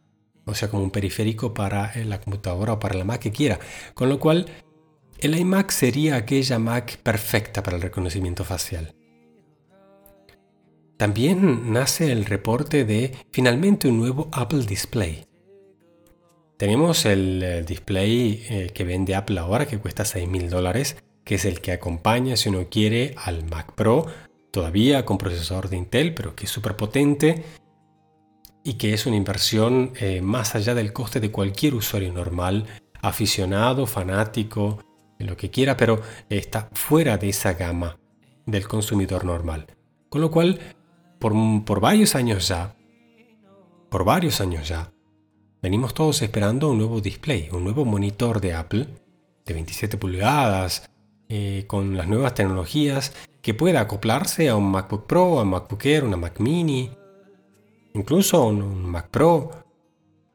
[0.45, 3.59] o sea, como un periférico para la computadora o para la Mac que quiera.
[3.93, 4.47] Con lo cual,
[5.19, 8.95] el iMac sería aquella Mac perfecta para el reconocimiento facial.
[11.01, 15.25] También nace el reporte de finalmente un nuevo Apple Display.
[16.57, 21.45] Tenemos el display eh, que vende Apple ahora que cuesta 6 mil dólares, que es
[21.45, 24.05] el que acompaña si uno quiere al Mac Pro,
[24.51, 27.45] todavía con procesador de Intel, pero que es súper potente
[28.63, 32.67] y que es una inversión eh, más allá del coste de cualquier usuario normal,
[33.01, 34.83] aficionado, fanático,
[35.17, 37.97] lo que quiera, pero está fuera de esa gama
[38.45, 39.65] del consumidor normal.
[40.09, 40.59] Con lo cual,
[41.21, 42.75] por, por varios años ya,
[43.89, 44.91] por varios años ya,
[45.61, 48.87] venimos todos esperando un nuevo display, un nuevo monitor de Apple
[49.45, 50.89] de 27 pulgadas,
[51.29, 55.85] eh, con las nuevas tecnologías, que pueda acoplarse a un MacBook Pro, a un MacBook
[55.85, 56.91] Air, una Mac Mini,
[57.93, 59.51] incluso un, Mac Pro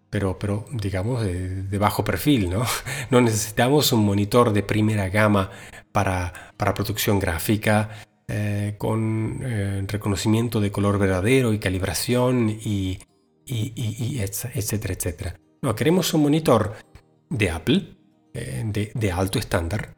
[0.09, 2.65] pero, pero digamos de, bajo perfil, ¿no?
[3.11, 5.51] No necesitamos un monitor de primera gama
[5.91, 7.91] para, para producción gráfica,
[8.29, 12.99] eh, con eh, reconocimiento de color verdadero y calibración y,
[13.47, 15.41] y, etcétera, etcétera.
[15.63, 16.75] No, queremos un monitor
[17.31, 17.97] de Apple,
[18.35, 19.97] eh, de, alto estándar,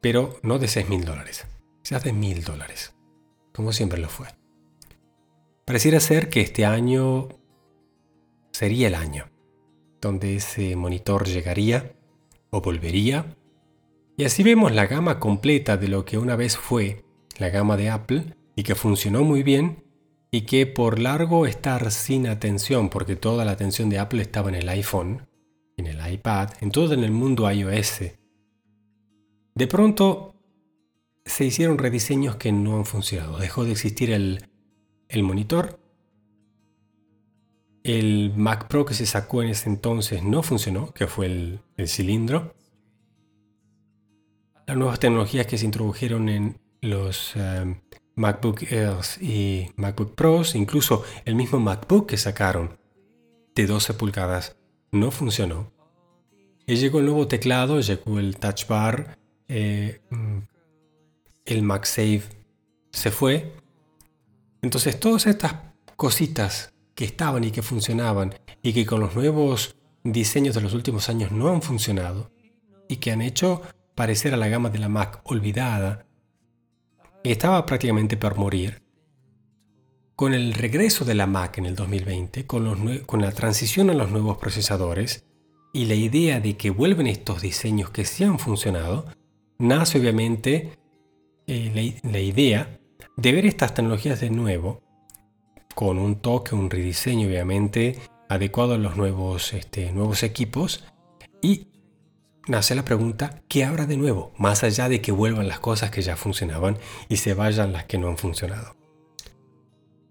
[0.00, 1.46] pero no de 6.000 dólares,
[1.82, 2.94] sea de 1.000 dólares,
[3.52, 4.28] como siempre lo fue.
[5.66, 7.28] Pareciera ser que este año
[8.52, 9.30] sería el año
[10.00, 11.92] donde ese monitor llegaría
[12.50, 13.36] o volvería.
[14.16, 17.04] Y así vemos la gama completa de lo que una vez fue
[17.38, 19.84] la gama de Apple y que funcionó muy bien
[20.30, 24.56] y que por largo estar sin atención, porque toda la atención de Apple estaba en
[24.56, 25.26] el iPhone,
[25.76, 28.02] en el iPad, en todo en el mundo iOS.
[29.54, 30.34] De pronto
[31.24, 33.38] se hicieron rediseños que no han funcionado.
[33.38, 34.48] Dejó de existir el,
[35.08, 35.78] el monitor
[37.88, 42.54] el Mac Pro que se sacó en ese entonces no funcionó, que fue el, cilindro.
[44.66, 47.80] Las nuevas tecnologías que se introdujeron en los eh,
[48.14, 52.78] MacBook Airs y MacBook Pros, incluso el mismo MacBook que sacaron
[53.54, 54.56] de 12 pulgadas,
[54.92, 55.72] no funcionó.
[56.66, 59.16] Y llegó el nuevo teclado, llegó el Touch Bar,
[59.48, 60.38] eh, mm,
[61.46, 62.24] el MagSafe
[62.92, 63.54] se fue.
[64.60, 65.54] Entonces todas estas
[65.96, 71.08] cositas que estaban y que funcionaban y que con los nuevos diseños de los últimos
[71.08, 72.30] años no han funcionado
[72.88, 73.62] y que han hecho
[73.94, 76.06] parecer a la gama de la Mac olvidada,
[77.32, 78.82] estaba prácticamente por morir.
[80.16, 84.10] Con el regreso de la Mac en el 2020, con, con la transición a los
[84.10, 85.24] nuevos procesadores
[85.72, 89.06] y la idea de que vuelven estos diseños que sí han funcionado,
[89.58, 90.72] nace obviamente
[91.46, 92.80] eh, la, la idea
[93.16, 94.82] de ver estas tecnologías de nuevo
[95.74, 100.84] con un toque, un rediseño obviamente adecuado a los nuevos, este, nuevos equipos.
[101.40, 101.68] Y
[102.48, 104.32] nace la pregunta, ¿qué habrá de nuevo?
[104.36, 107.98] Más allá de que vuelvan las cosas que ya funcionaban y se vayan las que
[107.98, 108.76] no han funcionado.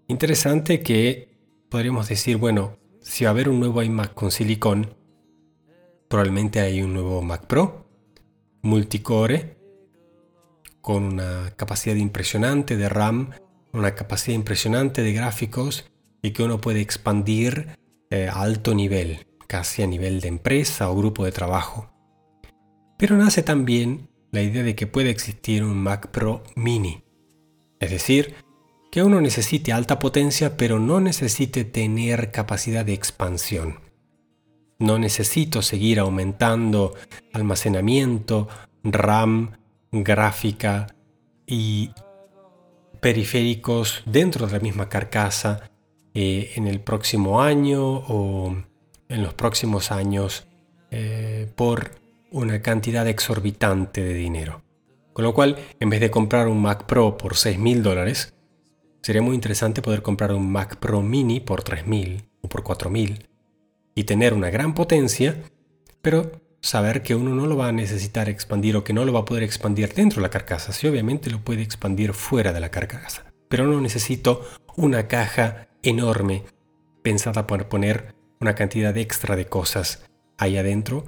[0.06, 1.36] Interesante que
[1.68, 4.94] podríamos decir, bueno, si va a haber un nuevo iMac con silicón,
[6.08, 7.86] probablemente hay un nuevo Mac Pro,
[8.62, 9.58] multicore,
[10.80, 13.32] con una capacidad impresionante de RAM
[13.72, 15.90] una capacidad impresionante de gráficos
[16.22, 17.76] y que uno puede expandir
[18.10, 21.90] eh, a alto nivel, casi a nivel de empresa o grupo de trabajo.
[22.98, 27.02] Pero nace también la idea de que puede existir un Mac Pro Mini,
[27.80, 28.34] es decir,
[28.90, 33.80] que uno necesite alta potencia pero no necesite tener capacidad de expansión.
[34.78, 36.94] No necesito seguir aumentando
[37.32, 38.48] almacenamiento,
[38.84, 39.58] RAM,
[39.90, 40.94] gráfica
[41.46, 41.90] y
[43.00, 45.70] periféricos dentro de la misma carcasa
[46.14, 48.56] eh, en el próximo año o
[49.08, 50.46] en los próximos años
[50.90, 54.62] eh, por una cantidad exorbitante de dinero.
[55.12, 58.34] Con lo cual, en vez de comprar un Mac Pro por 6.000 dólares,
[59.02, 63.26] sería muy interesante poder comprar un Mac Pro Mini por 3.000 o por 4.000
[63.94, 65.42] y tener una gran potencia,
[66.02, 69.20] pero saber que uno no lo va a necesitar expandir o que no lo va
[69.20, 70.72] a poder expandir dentro de la carcasa.
[70.72, 73.24] Sí, obviamente lo puede expandir fuera de la carcasa.
[73.48, 74.44] Pero no necesito
[74.76, 76.44] una caja enorme
[77.02, 80.04] pensada para poner una cantidad extra de cosas
[80.36, 81.04] ahí adentro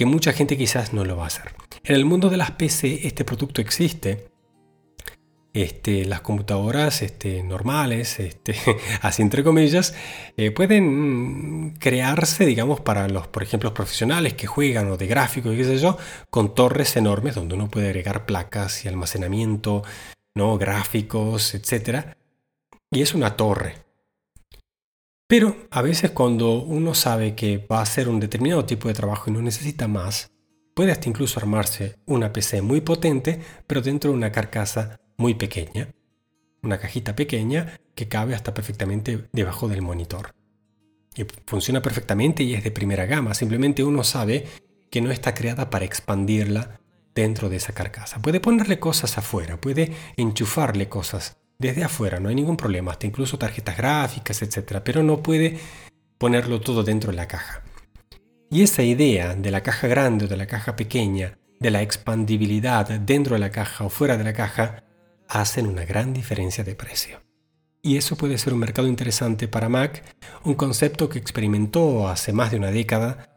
[0.00, 1.54] que mucha gente quizás no lo va a hacer.
[1.84, 4.30] En el mundo de las PC este producto existe,
[5.52, 8.56] este, las computadoras este, normales, este,
[9.02, 9.94] así entre comillas,
[10.38, 15.58] eh, pueden crearse, digamos, para los, por ejemplo, profesionales que juegan o de gráficos y
[15.58, 15.98] qué sé yo,
[16.30, 19.82] con torres enormes donde uno puede agregar placas y almacenamiento,
[20.34, 20.56] ¿no?
[20.56, 22.16] gráficos, etc.
[22.90, 23.89] Y es una torre.
[25.30, 29.30] Pero a veces cuando uno sabe que va a hacer un determinado tipo de trabajo
[29.30, 30.32] y no necesita más,
[30.74, 35.88] puede hasta incluso armarse una PC muy potente, pero dentro de una carcasa muy pequeña,
[36.64, 40.34] una cajita pequeña que cabe hasta perfectamente debajo del monitor.
[41.14, 44.48] Y funciona perfectamente y es de primera gama, simplemente uno sabe
[44.90, 46.80] que no está creada para expandirla
[47.14, 48.20] dentro de esa carcasa.
[48.20, 53.38] Puede ponerle cosas afuera, puede enchufarle cosas desde afuera, no hay ningún problema, hasta incluso
[53.38, 54.80] tarjetas gráficas, etc.
[54.82, 55.58] Pero no puede
[56.16, 57.62] ponerlo todo dentro de la caja.
[58.50, 62.88] Y esa idea de la caja grande o de la caja pequeña, de la expandibilidad
[62.88, 64.84] dentro de la caja o fuera de la caja,
[65.28, 67.20] hacen una gran diferencia de precio.
[67.82, 70.02] Y eso puede ser un mercado interesante para Mac,
[70.44, 73.28] un concepto que experimentó hace más de una década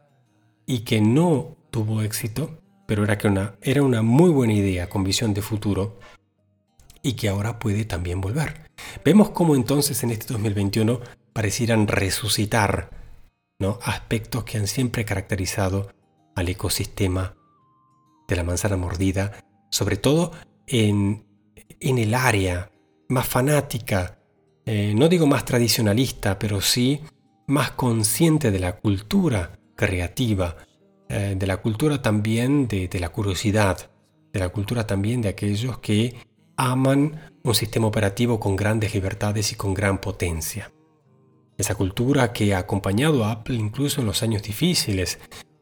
[0.64, 5.34] y que no tuvo éxito, pero era, que era una muy buena idea con visión
[5.34, 5.98] de futuro
[7.04, 8.70] y que ahora puede también volver.
[9.04, 11.00] Vemos cómo entonces en este 2021
[11.32, 12.90] parecieran resucitar
[13.60, 13.78] ¿no?
[13.82, 15.90] aspectos que han siempre caracterizado
[16.34, 17.36] al ecosistema
[18.26, 19.32] de la manzana mordida,
[19.70, 20.32] sobre todo
[20.66, 21.24] en,
[21.78, 22.72] el área
[23.08, 24.18] más fanática,
[24.64, 27.02] eh, no digo más tradicionalista, pero sí
[27.46, 30.56] más consciente de la cultura creativa,
[31.10, 33.90] eh, de la cultura también de, de la curiosidad,
[34.32, 36.14] de la cultura también de aquellos que
[36.56, 40.72] aman un sistema operativo con grandes libertades y con gran potencia.
[41.56, 45.18] Esa cultura que ha acompañado a Apple incluso en los años difíciles,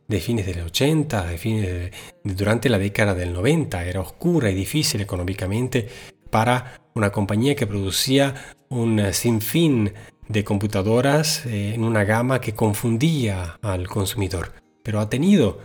[0.09, 5.01] de fines del 80, de fines durante la década del 90, era oscura y difícil
[5.01, 5.89] económicamente
[6.31, 8.35] para una compañía que producía
[8.69, 9.93] un sinfín
[10.29, 14.53] de computadoras eh, en una gama que confundía al consumidor,
[14.83, 15.61] pero ha tenido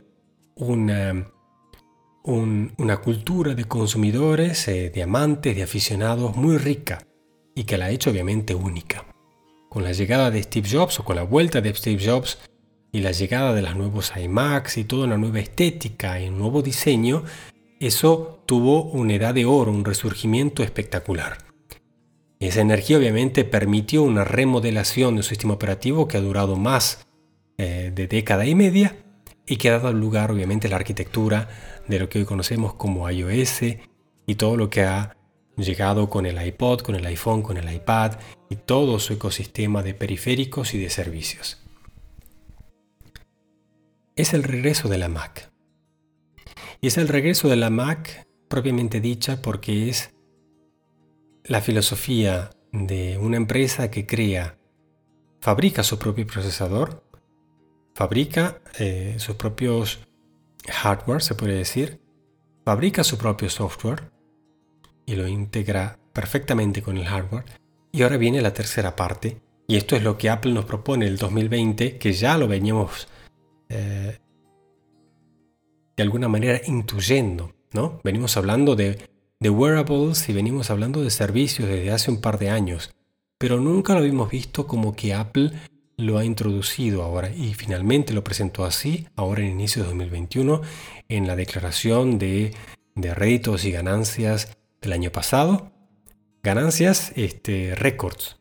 [2.27, 6.99] una, cultura de consumidores, eh, de amantes, de aficionados muy rica
[7.55, 9.05] y que la ha hecho obviamente única.
[9.69, 12.39] Con la llegada de Steve Jobs o con la vuelta de Steve Jobs
[12.91, 16.61] y la llegada de los nuevos iMacs y toda una nueva estética y un nuevo
[16.61, 17.23] diseño,
[17.79, 21.37] eso tuvo una edad de oro, un resurgimiento espectacular.
[22.39, 27.07] Esa energía obviamente permitió una remodelación del sistema operativo que ha durado más
[27.57, 28.95] eh, de década y media
[29.47, 31.49] y que ha dado lugar obviamente a la arquitectura
[31.87, 33.61] de lo que hoy conocemos como iOS
[34.25, 35.17] y todo lo que ha
[35.55, 38.13] llegado con el iPod, con el iPhone, con el iPad
[38.49, 41.63] y todo su ecosistema de periféricos y de servicios.
[44.15, 45.51] Es el regreso de la Mac.
[46.81, 50.13] Y es el regreso de la Mac propiamente dicha porque es
[51.43, 54.57] la filosofía de una empresa que crea,
[55.39, 57.03] fabrica su propio procesador,
[57.95, 60.06] fabrica eh, sus propios
[60.67, 61.99] hardware, se puede decir,
[62.65, 64.11] fabrica su propio software
[65.05, 67.45] y lo integra perfectamente con el hardware.
[67.91, 71.17] Y ahora viene la tercera parte, y esto es lo que Apple nos propone el
[71.17, 73.07] 2020, que ya lo veníamos
[73.69, 74.17] eh,
[75.95, 77.99] de alguna manera intuyendo, ¿no?
[78.03, 78.97] Venimos hablando de
[79.39, 82.91] de wearables y venimos hablando de servicios desde hace un par de años,
[83.37, 85.51] pero nunca lo habíamos visto como que Apple
[85.97, 90.61] lo ha introducido ahora y finalmente lo presentó así, ahora en inicio de 2021,
[91.09, 92.53] en la declaración de,
[92.93, 95.71] de réditos y ganancias del año pasado.
[96.43, 98.37] Ganancias este, récords,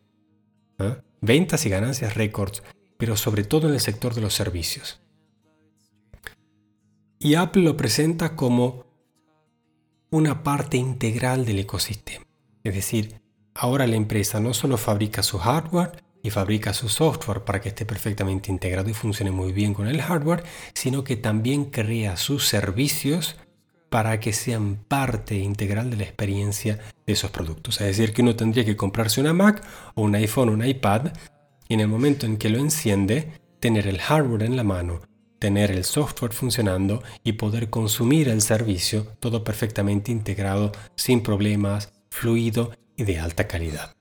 [0.78, 0.98] ¿ah?
[1.22, 2.62] ventas y ganancias récords,
[2.98, 5.00] pero sobre todo en el sector de los servicios.
[7.18, 8.84] Y Apple lo presenta como
[10.10, 12.26] una parte integral del ecosistema.
[12.62, 13.22] Es decir,
[13.54, 17.86] ahora la empresa no solo fabrica su hardware y fabrica su software para que esté
[17.86, 23.36] perfectamente integrado y funcione muy bien con el hardware, sino que también crea sus servicios
[23.88, 27.80] para que sean parte integral de la experiencia de esos productos.
[27.80, 31.12] Es decir, que uno tendría que comprarse una Mac o un iPhone o un iPad
[31.68, 35.00] y en el momento en que lo enciende, tener el hardware en la mano,
[35.38, 42.72] tener el software funcionando y poder consumir el servicio todo perfectamente integrado, sin problemas, fluido
[42.96, 43.95] y de alta calidad.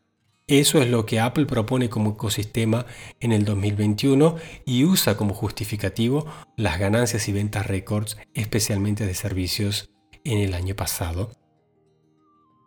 [0.47, 2.85] Eso es lo que Apple propone como ecosistema
[3.19, 9.89] en el 2021 y usa como justificativo las ganancias y ventas récords, especialmente de servicios
[10.23, 11.31] en el año pasado.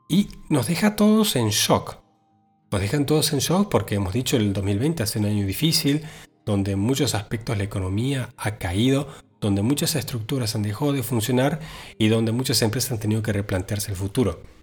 [0.09, 1.99] Y nos deja todos en shock.
[2.73, 6.03] Nos dejan todos en shock porque hemos dicho el 2020 hace un año difícil,
[6.45, 9.07] donde en muchos aspectos la economía ha caído,
[9.41, 11.61] donde muchas estructuras han dejado de funcionar
[11.97, 14.58] y donde muchas empresas han tenido que replantearse el futuro.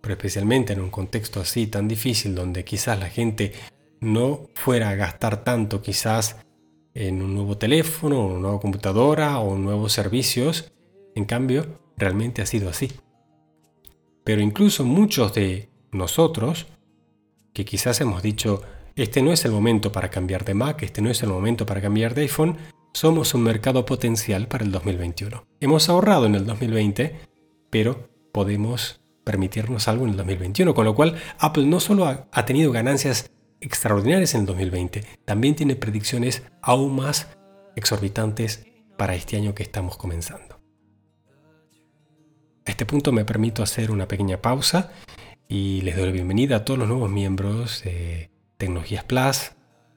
[0.00, 3.52] Pero especialmente en un contexto así tan difícil donde quizás la gente
[4.00, 6.36] no fuera a gastar tanto quizás
[6.94, 10.72] en un nuevo teléfono, una nueva computadora o nuevos servicios,
[11.14, 12.90] en cambio realmente ha sido así.
[14.24, 16.66] Pero incluso muchos de nosotros,
[17.52, 18.62] que quizás hemos dicho,
[18.96, 21.80] este no es el momento para cambiar de Mac, este no es el momento para
[21.80, 22.56] cambiar de iPhone,
[22.92, 25.44] somos un mercado potencial para el 2021.
[25.60, 27.20] Hemos ahorrado en el 2020,
[27.70, 32.72] pero podemos permitirnos algo en el 2021, con lo cual Apple no solo ha, tenido
[32.72, 33.30] ganancias
[33.60, 37.28] extraordinarias en el 2020, también tiene predicciones aún más
[37.76, 38.66] exorbitantes
[38.98, 40.58] para este año que estamos comenzando.
[42.66, 44.90] A este punto me permito hacer una pequeña pausa
[45.46, 49.52] y les doy la bienvenida a todos los nuevos miembros de Tecnologías Plus,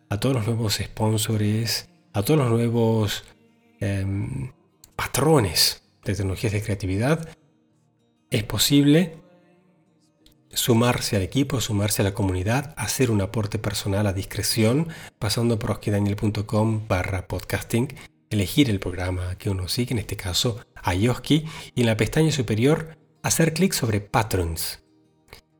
[0.09, 3.23] a todos los nuevos sponsors, a todos los nuevos
[3.79, 4.51] em,
[4.95, 7.27] patrones de tecnologías de creatividad,
[8.29, 9.22] es posible
[10.53, 14.87] sumarse al equipo, sumarse a la comunidad, hacer un aporte personal a discreción,
[15.19, 17.93] pasando por oskidaniel.com barra podcasting,
[18.29, 21.45] elegir el programa que uno sigue, en este caso Ayoski,
[21.75, 24.83] y en la pestaña superior hacer clic sobre Patrons.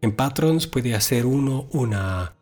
[0.01, 2.35] En Patrons puede hacer uno una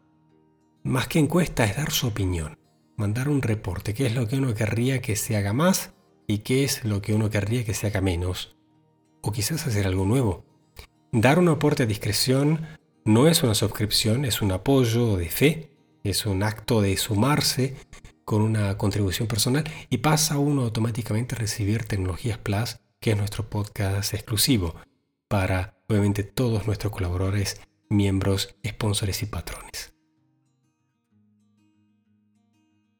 [0.83, 2.57] más que encuesta es dar su opinión.
[2.97, 5.93] mandar un reporte, qué es lo que uno querría que se haga más
[6.27, 8.55] y qué es lo que uno querría que se haga menos.
[9.21, 10.45] O quizás hacer algo nuevo.
[11.13, 12.61] Dar un aporte a discreción
[13.03, 17.75] no es una suscripción, es un apoyo de fe, es un acto de sumarse
[18.23, 23.49] con una contribución personal y pasa uno automáticamente a recibir Tecnologías Plus, que es nuestro
[23.49, 24.75] podcast exclusivo
[25.27, 27.59] para obviamente todos nuestros colaboradores,
[27.89, 29.93] miembros, sponsors y patrones.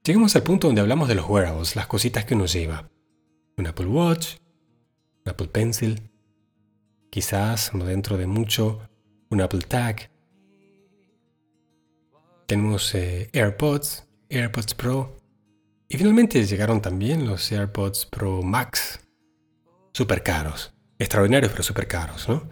[0.03, 2.89] Llegamos al punto donde hablamos de los wearables, las cositas que uno lleva.
[3.57, 4.35] Un Apple Watch,
[5.23, 6.10] un Apple Pencil,
[7.11, 8.89] quizás, no dentro de mucho,
[9.29, 10.09] un Apple Tag.
[12.47, 15.15] Tenemos eh, AirPods, AirPods Pro.
[15.87, 18.99] Y finalmente llegaron también los AirPods Pro Max.
[19.93, 20.73] Super caros.
[20.97, 22.49] Extraordinarios, pero super caros, ¿no?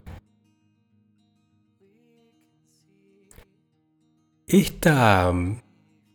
[4.46, 5.62] Esta mm,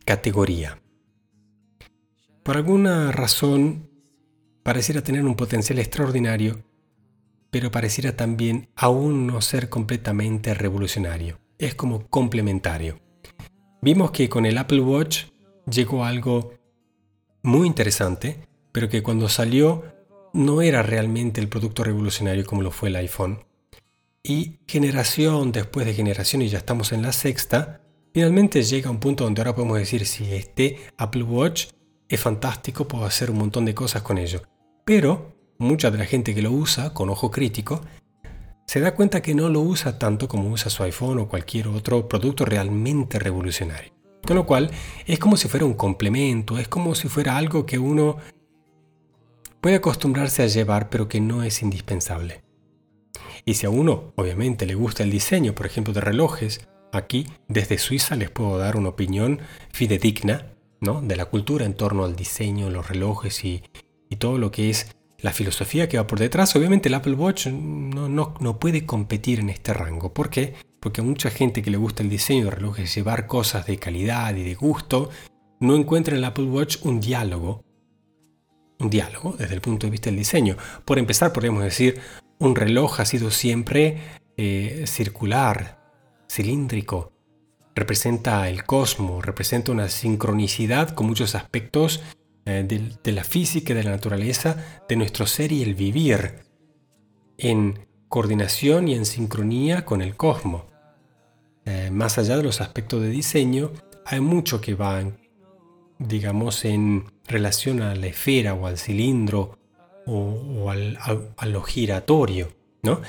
[0.05, 0.79] categoría
[2.45, 3.89] por alguna razón,
[4.61, 6.63] pareciera tener un potencial extraordinario,
[7.55, 11.39] pero pareciera también aún no ser completamente revolucionario.
[11.57, 12.99] Es como complementario.
[13.81, 15.27] Vimos que con el Apple Watch
[15.65, 16.51] llegó algo
[17.43, 19.85] muy interesante, pero que cuando salió
[20.33, 23.45] no era realmente el producto revolucionario como lo fue el iPhone.
[24.21, 27.79] Y generación después de generación, y ya estamos en la sexta,
[28.13, 31.67] finalmente llega un punto donde ahora podemos decir si este Apple Watch
[32.09, 34.41] es fantástico, puedo hacer un montón de cosas con ello.
[34.83, 37.81] Pero mucha de la gente que lo usa con ojo crítico
[38.67, 42.07] se da cuenta que no lo usa tanto como usa su iPhone o cualquier otro
[42.07, 43.93] producto realmente revolucionario.
[44.25, 44.71] Con lo cual
[45.05, 48.17] es como si fuera un complemento, es como si fuera algo que uno
[49.61, 52.43] puede acostumbrarse a llevar pero que no es indispensable.
[53.45, 57.77] Y si a uno obviamente le gusta el diseño, por ejemplo, de relojes, aquí desde
[57.77, 59.39] Suiza les puedo dar una opinión
[59.71, 60.55] fidedigna
[61.01, 63.63] de la cultura en torno al diseño, los relojes y,
[64.19, 64.95] todo lo que es
[65.25, 66.55] la filosofía que va por detrás.
[66.55, 70.13] Obviamente el Apple Watch no, no, puede competir en este rango.
[70.13, 70.53] ¿Por qué?
[70.79, 74.35] Porque a mucha gente que le gusta el diseño de relojes, llevar cosas de calidad
[74.35, 75.09] y de gusto,
[75.59, 77.63] no encuentra en el Apple Watch un diálogo.
[78.77, 80.57] Un diálogo desde el punto de vista del diseño.
[80.85, 81.99] Por empezar, podemos decir,
[82.37, 83.97] un reloj ha sido siempre
[84.37, 85.79] eh, circular,
[86.29, 87.13] cilíndrico,
[87.73, 92.03] representa el cosmos, representa una sincronicidad con muchos aspectos
[92.45, 92.63] eh,
[93.03, 96.43] de, la física de la naturaleza, de nuestro ser y el vivir,
[97.37, 100.63] en coordinación y en sincronía con el cosmos.
[101.65, 103.71] Eh, más allá de los aspectos de diseño,
[104.05, 105.03] hay mucho que va,
[105.97, 109.57] digamos, en relación a la esfera o al cilindro
[110.05, 110.99] o, al,
[111.35, 112.49] a lo giratorio,
[112.83, 113.01] ¿no?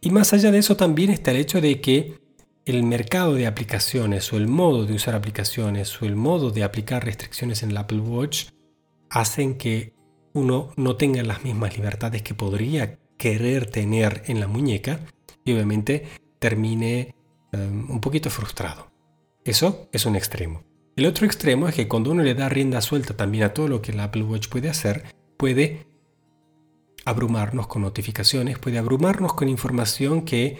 [0.00, 2.20] Y más allá de eso también está el hecho de que
[2.66, 7.04] el mercado de aplicaciones o el modo de usar aplicaciones o el modo de aplicar
[7.04, 8.48] restricciones en el Apple Watch
[9.08, 9.94] hacen que
[10.32, 15.00] uno no tenga las mismas libertades que podría querer tener en la muñeca
[15.44, 16.06] y obviamente
[16.38, 17.14] termine
[17.52, 18.90] em, un poquito frustrado.
[19.44, 20.62] Eso es un extremo.
[20.96, 23.82] El otro extremo es que cuando uno le da rienda suelta también a todo lo
[23.82, 25.04] que el Apple Watch puede hacer,
[25.36, 25.86] puede
[27.04, 30.58] abrumarnos con notificaciones, puede abrumarnos con información que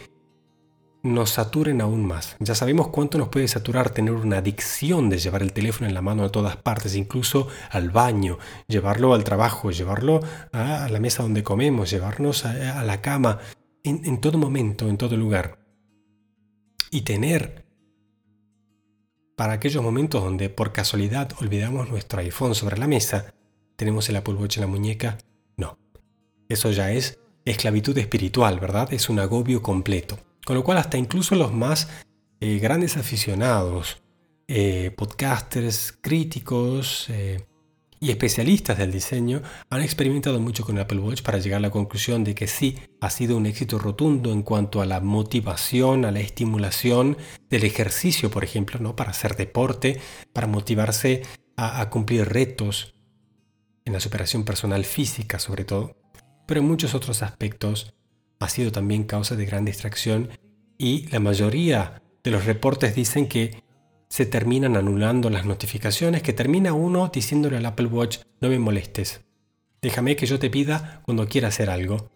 [1.02, 2.36] nos saturen aún más.
[2.40, 6.02] Ya sabemos cuánto nos puede saturar tener una adicción de llevar el teléfono en la
[6.02, 8.38] mano a todas partes, incluso al baño,
[8.68, 10.20] llevarlo al trabajo, llevarlo
[10.52, 13.38] a la mesa donde comemos, llevarnos a, la cama,
[13.82, 15.58] en, todo momento, en todo lugar.
[16.90, 17.64] Y tener
[19.36, 23.32] para aquellos momentos donde por casualidad olvidamos nuestro iPhone sobre la mesa,
[23.76, 25.16] tenemos el Apple en la muñeca,
[25.56, 25.78] no.
[26.50, 28.92] Eso ya es esclavitud espiritual, ¿verdad?
[28.92, 30.18] Es un agobio completo.
[30.44, 31.88] Con lo cual hasta incluso los más
[32.40, 34.02] eh, grandes aficionados,
[34.48, 37.44] eh, podcasters, críticos eh,
[38.00, 42.24] y especialistas del diseño han experimentado mucho con Apple Watch para llegar a la conclusión
[42.24, 46.20] de que sí ha sido un éxito rotundo en cuanto a la motivación, a la
[46.20, 47.18] estimulación
[47.48, 48.96] del ejercicio, por ejemplo, ¿no?
[48.96, 50.00] para hacer deporte,
[50.32, 51.22] para motivarse
[51.56, 52.94] a, a cumplir retos
[53.84, 55.94] en la superación personal física sobre todo,
[56.46, 57.94] pero en muchos otros aspectos
[58.40, 60.30] ha sido también causa de gran distracción
[60.78, 63.62] y la mayoría de los reportes dicen que
[64.08, 69.20] se terminan anulando las notificaciones, que termina uno diciéndole al Apple Watch, no me molestes,
[69.82, 72.10] déjame que yo te pida cuando quiera hacer algo.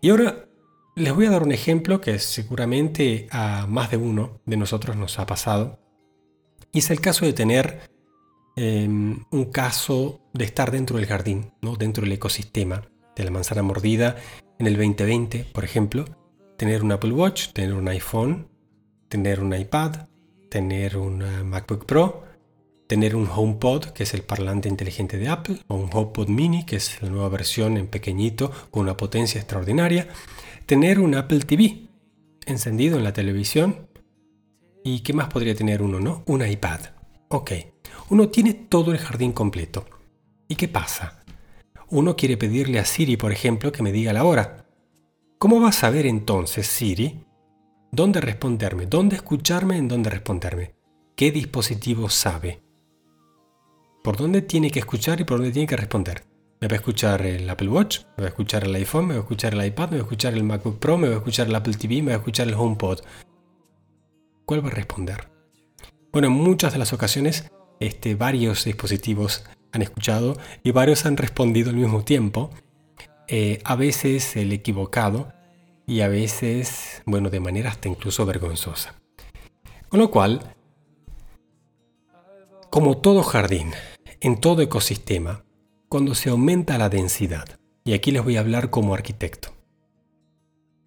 [0.00, 0.48] Y ahora
[0.94, 5.18] les voy a dar un ejemplo que seguramente a más de uno de nosotros nos
[5.18, 5.80] ha pasado.
[6.72, 7.80] Y es el caso de tener
[8.56, 11.76] em, un caso de estar dentro del jardín, ¿no?
[11.76, 14.16] dentro del ecosistema de la manzana mordida
[14.58, 16.04] en el 2020, por ejemplo,
[16.56, 18.48] tener un Apple Watch, tener un iPhone,
[19.08, 20.08] tener un iPad,
[20.50, 22.28] tener un MacBook Pro
[22.88, 26.76] tener un HomePod, que es el parlante inteligente de Apple, o un HomePod Mini, que
[26.76, 30.08] es la nueva versión en pequeñito con una potencia extraordinaria,
[30.66, 31.86] tener un Apple TV
[32.46, 33.88] encendido en la televisión.
[34.82, 36.22] ¿Y qué más podría tener uno, no?
[36.26, 36.80] Un iPad.
[37.28, 37.52] Ok,
[38.08, 39.84] uno tiene todo el jardín completo.
[40.48, 41.17] ¿Y qué pasa?
[41.90, 44.66] Uno quiere pedirle a Siri, por ejemplo, que me diga la hora.
[45.38, 47.24] ¿Cómo va a saber entonces Siri
[47.90, 50.74] dónde responderme, dónde escucharme, en dónde responderme?
[51.16, 52.62] ¿Qué dispositivo sabe?
[54.04, 56.24] ¿Por dónde tiene que escuchar y por dónde tiene que responder?
[56.60, 58.00] ¿Me va a escuchar el Apple Watch?
[58.16, 59.06] ¿Me va a escuchar el iPhone?
[59.06, 59.90] ¿Me va a escuchar el iPad?
[59.90, 60.98] ¿Me va a escuchar el MacBook Pro?
[60.98, 62.02] ¿Me va a escuchar el Apple TV?
[62.02, 63.00] ¿Me va a escuchar el HomePod?
[64.44, 65.30] ¿Cuál va a responder?
[66.12, 71.70] Bueno, en muchas de las ocasiones este, varios dispositivos han escuchado y varios han respondido
[71.70, 72.50] al mismo tiempo.
[73.28, 75.32] Eh, a veces el equivocado
[75.86, 78.94] y a veces, bueno, de manera hasta incluso vergonzosa.
[79.88, 80.54] Con lo cual,
[82.70, 83.72] como todo jardín,
[84.20, 85.44] en todo ecosistema,
[85.88, 89.54] cuando se aumenta la densidad, y aquí les voy a hablar como arquitecto.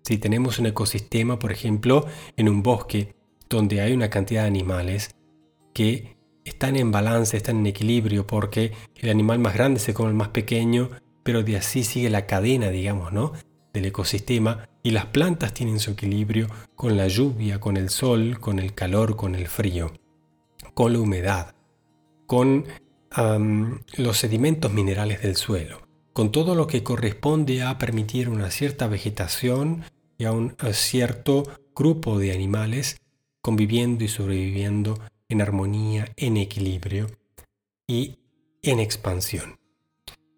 [0.03, 2.05] Si tenemos un ecosistema, por ejemplo,
[2.38, 3.15] en un bosque
[3.49, 5.15] donde hay una cantidad de animales
[5.73, 10.15] que están en balance, están en equilibrio, porque el animal más grande se come el
[10.15, 10.89] más pequeño,
[11.23, 13.33] pero de así sigue la cadena, digamos, ¿no?
[13.73, 18.59] Del ecosistema y las plantas tienen su equilibrio con la lluvia, con el sol, con
[18.59, 19.93] el calor, con el frío,
[20.73, 21.55] con la humedad,
[22.25, 22.65] con
[23.97, 25.81] los sedimentos minerales del suelo,
[26.13, 29.83] con todo lo que corresponde a permitir una cierta vegetación
[30.17, 31.43] y a un cierto
[31.75, 33.01] grupo de animales
[33.41, 34.99] conviviendo y sobreviviendo
[35.32, 37.07] en armonía, en equilibrio
[37.88, 38.19] y
[38.61, 39.59] en expansión.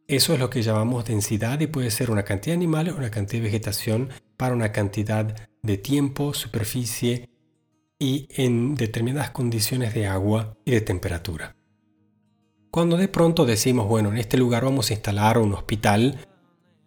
[0.08, 3.42] Eso es lo que llamamos densidad y puede ser una cantidad de animales, una cantidad
[3.42, 7.30] de vegetación para una cantidad de tiempo, superficie
[7.98, 11.56] y en determinadas condiciones de agua y de temperatura.
[12.70, 16.20] Cuando de pronto decimos, bueno, en este lugar vamos a instalar un hospital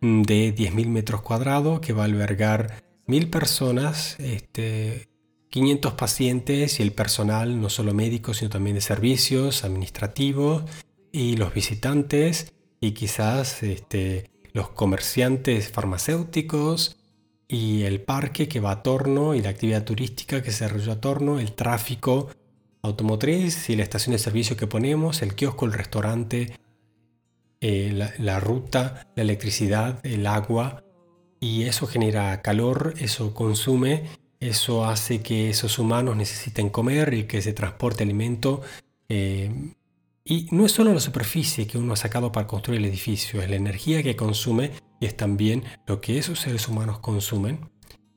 [0.00, 5.08] de 10.000 metros cuadrados que va a albergar 1.000 personas, este,
[5.56, 10.64] 500 pacientes y el personal, no solo médico, sino también de servicios, administrativos
[11.10, 16.98] y los visitantes y quizás este, los comerciantes farmacéuticos
[17.48, 21.00] y el parque que va a torno y la actividad turística que se desarrolla a
[21.00, 22.28] torno, el tráfico
[22.82, 26.52] automotriz y la estación de servicio que ponemos, el kiosco, el restaurante,
[27.62, 30.84] eh, la, la ruta, la electricidad, el agua
[31.40, 34.04] y eso genera calor, eso consume
[34.40, 38.62] eso hace que esos humanos necesiten comer y que se transporte alimento.
[39.08, 39.50] Eh,
[40.24, 43.48] y no es solo la superficie que uno ha sacado para construir el edificio, es
[43.48, 47.70] la energía que consume y es también lo que esos seres humanos consumen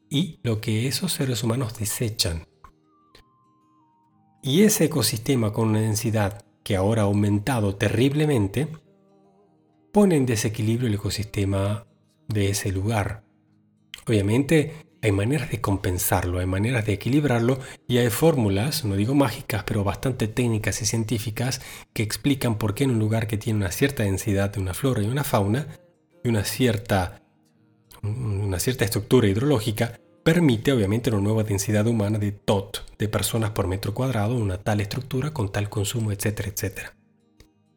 [0.09, 2.47] y lo que esos seres humanos desechan.
[4.41, 8.67] Y ese ecosistema con una densidad que ahora ha aumentado terriblemente,
[9.91, 11.85] pone en desequilibrio el ecosistema
[12.27, 13.23] de ese lugar.
[14.07, 19.63] Obviamente, hay maneras de compensarlo, hay maneras de equilibrarlo y hay fórmulas, no digo mágicas,
[19.63, 21.61] pero bastante técnicas y científicas
[21.93, 25.01] que explican por qué en un lugar que tiene una cierta densidad de una flora
[25.01, 25.67] y una fauna
[26.23, 27.21] y una cierta,
[28.03, 29.93] una cierta estructura hidrológica,
[30.23, 34.81] permite obviamente una nueva densidad humana de TOT, de personas por metro cuadrado, una tal
[34.81, 36.95] estructura con tal consumo, etcétera, etcétera.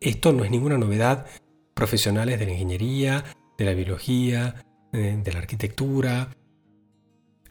[0.01, 1.27] Esto no es ninguna novedad.
[1.75, 3.25] Profesionales de la ingeniería,
[3.57, 6.37] de la biología, eh, de la arquitectura,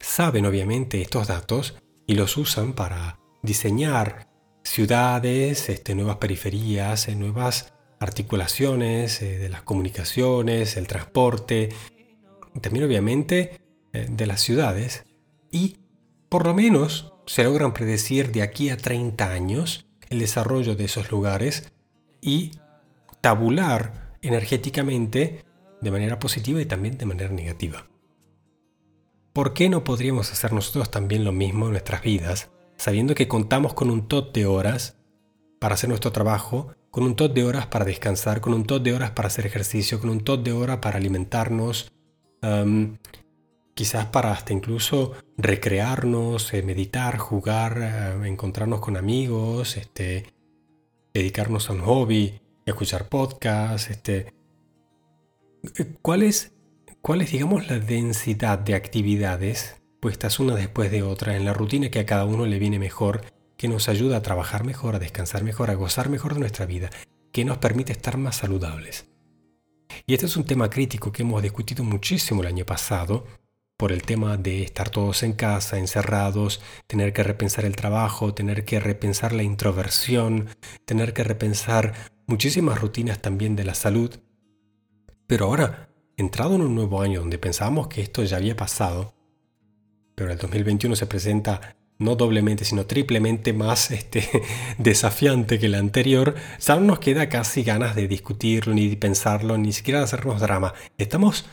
[0.01, 1.75] saben obviamente estos datos
[2.07, 4.27] y los usan para diseñar
[4.63, 11.69] ciudades, este, nuevas periferias, eh, nuevas articulaciones eh, de las comunicaciones, el transporte,
[12.59, 13.61] también obviamente
[13.93, 15.05] eh, de las ciudades
[15.51, 15.77] y
[16.29, 21.11] por lo menos se logran predecir de aquí a 30 años el desarrollo de esos
[21.11, 21.71] lugares
[22.19, 22.51] y
[23.21, 25.43] tabular energéticamente
[25.81, 27.90] de manera positiva y también de manera negativa.
[29.33, 33.73] ¿Por qué no podríamos hacer nosotros también lo mismo en nuestras vidas, sabiendo que contamos
[33.73, 34.97] con un tot de horas
[35.59, 38.93] para hacer nuestro trabajo, con un tot de horas para descansar, con un tot de
[38.93, 41.93] horas para hacer ejercicio, con un tot de horas para alimentarnos,
[43.73, 50.25] quizás para hasta incluso recrearnos, eh, meditar, jugar, eh, encontrarnos con amigos, este,
[51.13, 54.33] dedicarnos a un hobby, escuchar podcasts, este,
[56.01, 56.53] ¿cuál es
[57.01, 61.89] ¿Cuál es, digamos, la densidad de actividades puestas una después de otra en la rutina
[61.89, 63.21] que a cada uno le viene mejor,
[63.57, 66.91] que nos ayuda a trabajar mejor, a descansar mejor, a gozar mejor de nuestra vida,
[67.31, 69.07] que nos permite estar más saludables?
[70.05, 73.25] Y este es un tema crítico que hemos discutido muchísimo el año pasado,
[73.77, 78.63] por el tema de estar todos en casa, encerrados, tener que repensar el trabajo, tener
[78.63, 80.49] que repensar la introversión,
[80.85, 81.93] tener que repensar
[82.27, 84.19] muchísimas rutinas también de la salud.
[85.25, 85.90] Pero ahora,
[86.21, 89.13] entrado en un nuevo año donde pensábamos que esto ya había pasado,
[90.15, 94.27] pero el 2021 se presenta no doblemente, sino triplemente más este,
[94.77, 99.57] desafiante que el anterior, ya no nos queda casi ganas de discutirlo, ni de pensarlo,
[99.57, 100.73] ni siquiera de hacernos drama.
[100.97, 101.45] Estamos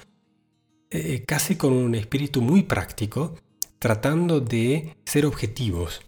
[0.90, 3.34] eh, casi con un espíritu muy práctico,
[3.78, 6.00] tratando de ser objetivos.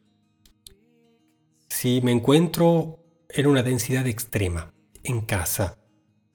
[1.68, 2.98] Si me encuentro
[3.28, 5.79] en una densidad extrema, en casa,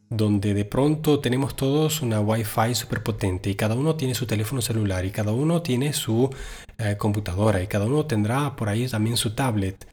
[0.10, 4.62] donde de pronto tenemos todos una Wi-Fi súper potente y cada uno tiene su teléfono
[4.62, 6.30] celular y cada uno tiene su
[6.78, 9.88] eh, computadora y cada uno tendrá por ahí también su tablet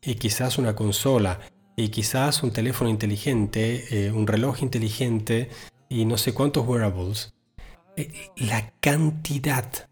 [0.00, 1.40] y quizás una consola
[1.76, 5.48] y quizás un teléfono inteligente, eh, un reloj inteligente
[5.88, 7.34] y no sé cuántos wearables.
[7.96, 9.88] Eh, la cantidad,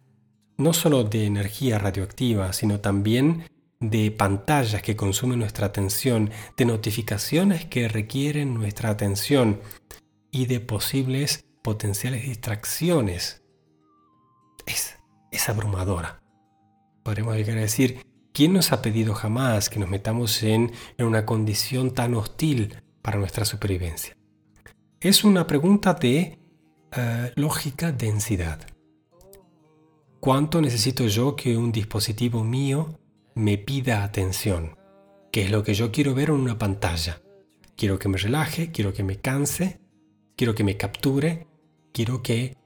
[0.56, 3.44] no solo de energía radioactiva, sino también
[3.80, 9.60] de pantallas que consumen nuestra atención, de notificaciones que requieren nuestra atención
[10.30, 13.42] y de posibles potenciales distracciones.
[14.66, 14.96] Es,
[15.32, 16.22] es abrumadora.
[17.02, 21.92] Podremos llegar a decir, ¿quién nos ha pedido jamás que nos metamos en, una condición
[21.92, 24.14] tan hostil para nuestra supervivencia?
[25.00, 26.38] Es una pregunta de
[26.92, 28.60] eh, lógica densidad.
[30.20, 32.99] ¿Cuánto necesito yo que un dispositivo mío
[33.40, 34.76] me pida atención,
[35.32, 37.22] que es lo que yo quiero ver en una pantalla.
[37.76, 39.80] Quiero que me relaje, quiero que me canse,
[40.36, 41.46] quiero que me capture,
[41.92, 42.56] quiero que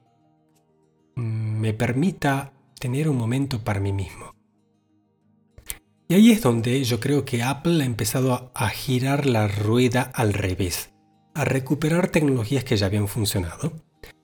[1.14, 4.34] mm, me permita tener un momento para mí mismo.
[6.08, 10.34] Y ahí es donde yo creo que Apple ha empezado a girar la rueda al
[10.34, 10.90] revés,
[11.34, 13.72] a recuperar tecnologías que ya habían funcionado,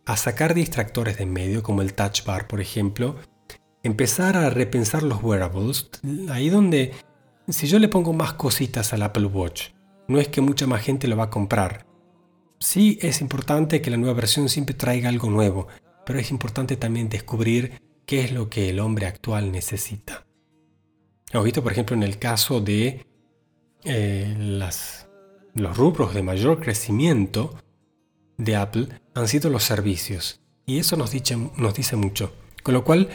[0.05, 3.17] a sacar distractores de en medio como el touch bar por ejemplo,
[3.83, 5.91] empezar a repensar los wearables,
[6.31, 6.93] ahí donde
[7.49, 9.71] si yo le pongo más cositas al Apple Watch,
[10.09, 11.87] no es que mucha más gente lo va a comprar.
[12.59, 15.69] Sí es importante que la nueva versión siempre traiga algo nuevo,
[16.05, 20.27] pero es importante también descubrir qué es lo que el hombre actual necesita.
[21.33, 23.07] Hemos visto, por ejemplo, en el caso de
[23.85, 24.35] eh,
[25.55, 27.57] los rubros de mayor crecimiento
[28.37, 30.41] de Apple han sido los servicios.
[30.67, 32.33] Y eso nos dice, nos dice mucho.
[32.63, 33.09] Con lo cual,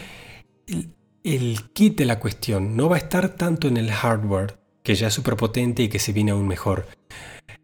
[0.68, 5.08] el, kit de la cuestión no va a estar tanto en el hardware, que ya
[5.08, 6.88] es súper potente y que se viene aún mejor.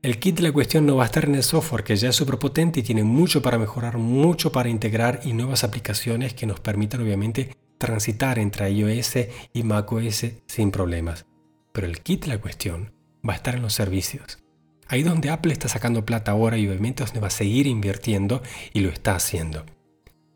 [0.01, 2.15] El kit de la cuestión no va a estar en el software, que ya es
[2.15, 6.59] súper potente y tiene mucho para mejorar, mucho para integrar y nuevas aplicaciones que nos
[6.59, 9.13] permitan obviamente transitar entre iOS
[9.53, 11.25] y macOS sin problemas.
[11.71, 12.93] Pero el kit de la cuestión
[13.27, 14.39] va a estar en los servicios.
[14.87, 18.41] Ahí donde Apple está sacando plata ahora y obviamente donde va a seguir invirtiendo
[18.73, 19.65] y lo está haciendo.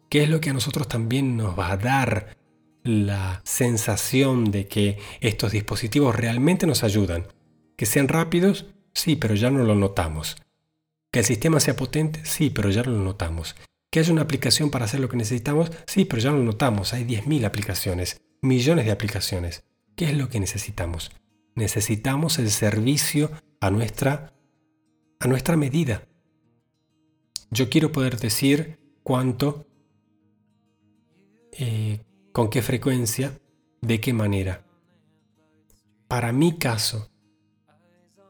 [0.10, 2.38] ¿Qué es lo que a nosotros también nos va a dar
[2.86, 7.28] la sensación de que estos dispositivos realmente nos ayudan.
[7.76, 10.38] Que sean rápidos, sí, pero ya no lo notamos.
[11.12, 13.56] Que el sistema sea potente, sí, pero ya no lo notamos.
[13.92, 16.94] Que haya una aplicación para hacer lo que necesitamos, sí, pero ya no lo notamos.
[16.94, 19.64] Hay 10.000 aplicaciones, millones de aplicaciones.
[19.96, 21.12] ¿Qué es lo que necesitamos?
[21.56, 23.32] Necesitamos el servicio
[23.62, 24.34] a nuestra,
[25.20, 26.08] a nuestra medida.
[27.50, 29.66] Yo quiero poder decir cuánto
[31.54, 32.02] eh,
[32.36, 33.40] con qué frecuencia,
[33.80, 34.66] de qué manera.
[36.10, 37.10] Para mi caso.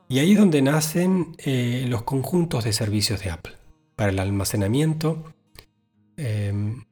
[0.08, 3.56] Y ahí es donde nacen eh, los conjuntos de servicios de Apple.
[3.96, 5.34] Para el almacenamiento,
[6.18, 6.86] em,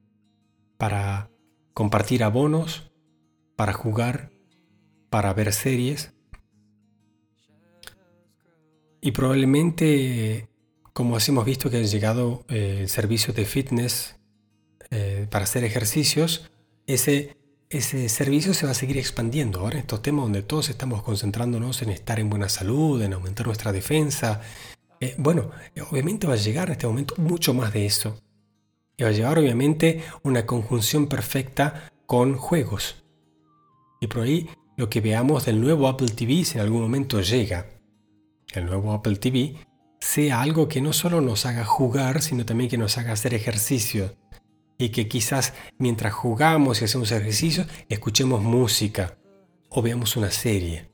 [0.79, 1.29] para
[1.75, 2.91] compartir abonos,
[3.55, 4.31] para jugar,
[5.11, 6.15] para ver series.
[9.01, 10.49] Y probablemente,
[10.93, 14.15] como hemos visto que ha llegado eh, el servicio de fitness
[14.89, 16.49] eh, para hacer ejercicios,
[16.87, 17.35] ese,
[17.69, 19.61] ese servicio se va a seguir expandiendo.
[19.61, 23.71] Ahora estos temas donde todos estamos concentrándonos en estar en buena salud, en aumentar nuestra
[23.71, 24.41] defensa,
[24.99, 25.51] eh, bueno,
[25.91, 28.17] obviamente va a llegar en este momento mucho más de eso.
[28.95, 33.03] Y va a llevar obviamente una conjunción perfecta con juegos.
[33.99, 37.67] Y por ahí lo que veamos del nuevo Apple TV, si en algún momento llega,
[38.53, 39.55] el nuevo Apple TV,
[39.99, 44.15] sea algo que no solo nos haga jugar, sino también que nos haga hacer ejercicio,
[44.77, 49.17] y que quizás mientras jugamos y hacemos ejercicios escuchemos música
[49.69, 50.89] o veamos una serie.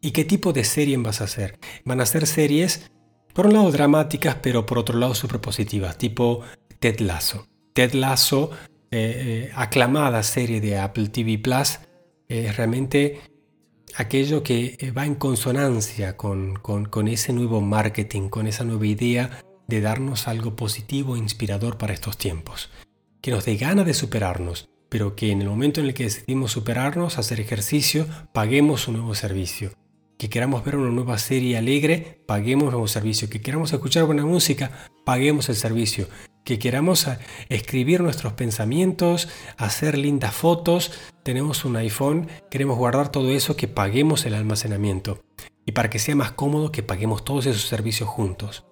[0.00, 1.58] ¿Y qué tipo de serie vas a hacer?
[1.84, 2.90] Van a ser series,
[3.32, 6.42] por un lado dramáticas, pero por otro lado super positivas, tipo
[6.78, 7.46] Ted Lasso.
[7.72, 8.50] Ted Lasso,
[8.90, 11.80] eh, eh, aclamada serie de Apple TV Plus,
[12.28, 13.20] es realmente
[13.96, 19.44] aquello que eh, va en consonancia con, con ese nuevo marketing, con esa nueva idea
[19.66, 22.70] de darnos algo positivo e inspirador para estos tiempos.
[23.20, 26.52] que nos dé ganas de superarnos, pero que en el momento en el que decidimos
[26.52, 29.72] superarnos, hacer ejercicio, paguemos un nuevo servicio.
[30.18, 33.30] Que queramos ver una nueva serie alegre, paguemos un nuevo servicio.
[33.30, 34.70] Que queramos escuchar buena música,
[35.04, 36.06] paguemos el servicio.
[36.44, 40.92] Que queramos eh, escribir nuestros pensamientos, hacer lindas fotos,
[41.22, 45.24] tenemos un iPhone, queremos guardar todo eso, que paguemos el almacenamiento.
[45.64, 48.64] Y para que sea más cómodo, que paguemos todos esos servicios juntos.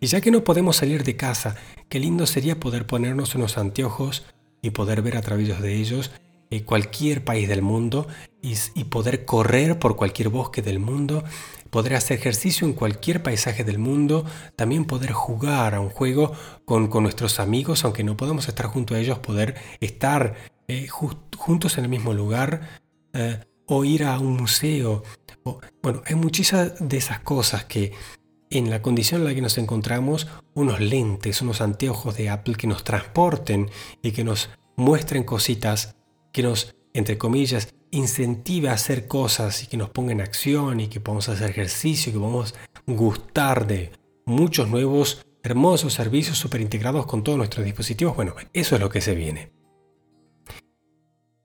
[0.00, 1.56] Y ya que no podemos salir de casa,
[1.88, 4.24] qué lindo sería poder ponernos unos anteojos
[4.62, 6.10] y poder ver a través de ellos
[6.50, 8.06] eh, cualquier país del mundo
[8.40, 11.24] y, poder correr por cualquier bosque del mundo,
[11.70, 14.24] poder hacer ejercicio en cualquier paisaje del mundo,
[14.54, 16.32] también poder jugar a un juego
[16.64, 20.34] con, nuestros amigos, aunque no podamos estar junto a ellos, poder estar
[20.68, 22.80] eh, juntos en el mismo lugar
[23.14, 25.02] eh, o ir a un museo.
[25.82, 27.92] bueno, hay muchísimas de esas cosas que
[28.54, 32.68] en la condición en la que nos encontramos unos lentes, unos anteojos de Apple que
[32.68, 33.68] nos transporten
[34.00, 35.96] y que nos muestren cositas,
[36.32, 40.88] que nos, entre comillas, incentive a hacer cosas y que nos ponga en acción y
[40.88, 42.54] que podamos hacer ejercicio, que podamos
[42.86, 43.92] gustar de
[44.24, 48.14] muchos nuevos hermosos servicios super integrados con todos nuestros dispositivos.
[48.14, 49.52] Bueno, eso es lo que se viene.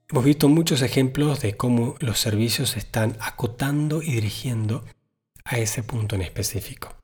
[0.08, 4.84] Hemos visto muchos ejemplos de cómo los servicios se están acotando y dirigiendo
[5.44, 6.99] a ese punto en específico.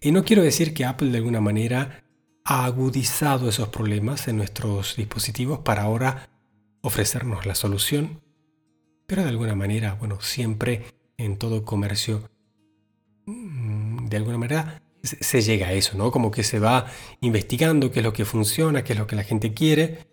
[0.00, 2.04] Y no quiero decir que Apple de alguna manera
[2.44, 6.30] ha agudizado esos problemas en nuestros dispositivos para ahora
[6.80, 8.22] ofrecernos la solución,
[9.06, 10.84] pero de alguna manera, bueno, siempre
[11.18, 12.30] en todo comercio,
[13.26, 16.10] mm, de alguna manera se llega a eso, ¿no?
[16.10, 16.86] Como que se va
[17.20, 20.06] investigando qué es lo que funciona, qué es lo que la gente quiere,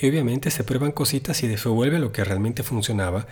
[0.00, 3.26] y obviamente se prueban cositas y devuelve lo que realmente funcionaba.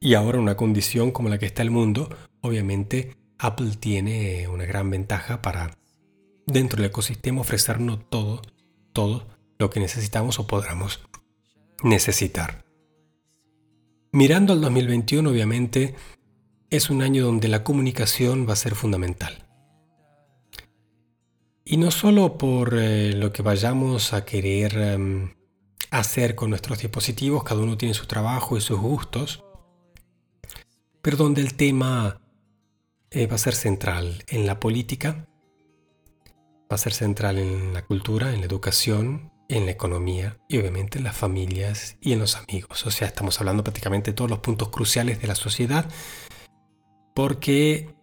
[0.00, 2.08] Y ahora una condición como la que está el mundo,
[2.40, 5.76] obviamente Apple tiene una gran ventaja para
[6.46, 8.42] dentro del ecosistema ofrecernos todo,
[8.92, 9.26] todo
[9.58, 11.00] lo que necesitamos o podamos
[11.82, 12.64] necesitar.
[14.12, 15.94] Mirando al 2021, obviamente,
[16.70, 19.46] es un año donde la comunicación va a ser fundamental.
[21.64, 25.34] Y no solo por eh, lo que vayamos a querer em,
[25.90, 29.42] hacer con nuestros dispositivos, cada uno tiene su trabajo y sus gustos,
[31.00, 32.20] pero donde el tema
[33.14, 35.28] eh, va a ser central en la política,
[36.70, 40.98] va a ser central en la cultura, en la educación, en la economía y obviamente
[40.98, 42.84] en las familias y en los amigos.
[42.86, 45.88] O sea, estamos hablando prácticamente de todos los puntos cruciales de la sociedad
[47.14, 47.94] porque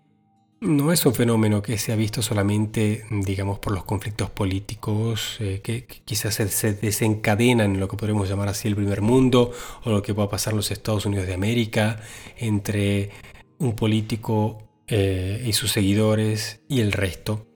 [0.61, 5.59] no es un fenómeno que se ha visto solamente, digamos, por los conflictos políticos eh,
[5.61, 9.51] que, quizás se, desencadenan en lo que podemos llamar así el primer mundo
[9.83, 11.99] o lo que pueda pasar en los Estados Unidos de América
[12.37, 13.09] entre
[13.57, 17.47] un político eh, y sus seguidores y el resto.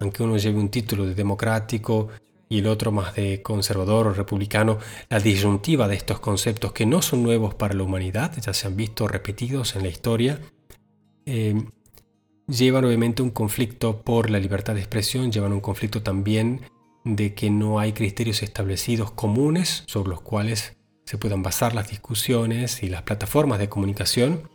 [0.00, 2.08] Aunque uno lleve un título de democrático
[2.50, 4.76] y el otro más de conservador o republicano,
[5.08, 8.76] la disyuntiva de estos conceptos que no son nuevos para la humanidad, ya se han
[8.76, 10.40] visto repetidos en la historia,
[11.24, 11.54] eh,
[12.46, 16.60] llevan obviamente un conflicto por la libertad de expresión, llevan un conflicto también
[17.06, 20.76] de que no hay criterios establecidos comunes sobre los cuales
[21.06, 24.51] se puedan basar las discusiones y las plataformas de comunicación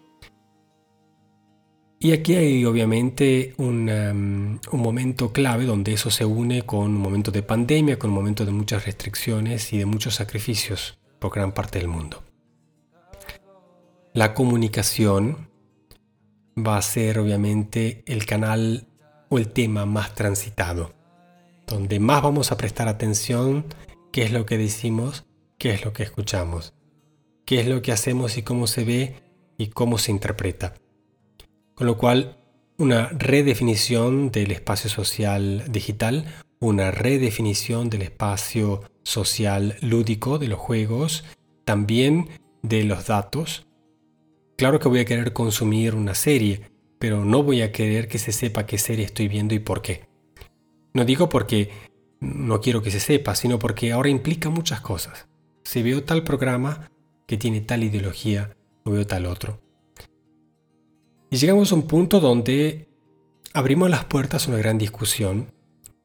[2.00, 7.32] y aquí hay obviamente um, un, momento clave donde eso se une con un momento
[7.32, 11.80] de pandemia, con un momento de muchas restricciones y de muchos sacrificios por gran parte
[11.80, 12.24] del mundo.
[14.14, 15.50] La comunicación
[16.58, 18.88] va a ser obviamente el canal
[19.30, 20.94] o el tema más transitado,
[21.66, 23.66] donde más vamos a prestar atención
[24.12, 25.26] qué es lo que decimos,
[25.58, 26.74] qué es lo que escuchamos,
[27.44, 29.16] qué es lo que hacemos y cómo se ve
[29.58, 30.76] y cómo se interpreta.
[31.78, 32.36] Con lo cual,
[32.80, 36.26] una redefinición del espacio social digital,
[36.60, 41.24] una redefinición del espacio social lúdico de los juegos,
[41.66, 42.30] también
[42.64, 43.68] de los datos.
[44.58, 46.62] Claro que voy a querer consumir una serie,
[46.98, 50.08] pero no voy a querer que se sepa qué serie estoy viendo y por qué.
[50.96, 51.70] No digo porque
[52.20, 55.28] no quiero que se sepa, sino porque ahora implica muchas cosas.
[55.64, 56.90] Si veo tal programa
[57.28, 59.67] que tiene tal ideología, o veo tal otro.
[61.30, 62.88] Y llegamos a un punto donde
[63.54, 65.52] abrimos las puertas a una gran discusión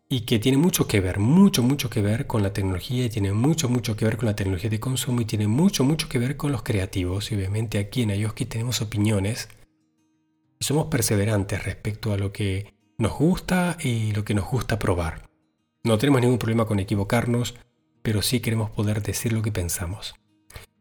[0.09, 3.33] y que tiene mucho que ver, mucho, mucho que ver con la tecnología y tiene
[3.33, 6.37] mucho, mucho que ver con la tecnología de consumo y tiene mucho, mucho que ver
[6.37, 7.31] con los creativos.
[7.31, 9.49] Y obviamente aquí en Ayoski tenemos opiniones
[10.61, 15.31] y somos perseverantes respecto a lo que nos gusta y lo que nos gusta probar.
[15.85, 17.55] No tenemos ningún problema con equivocarnos,
[18.03, 20.15] pero sí queremos poder decir lo que pensamos.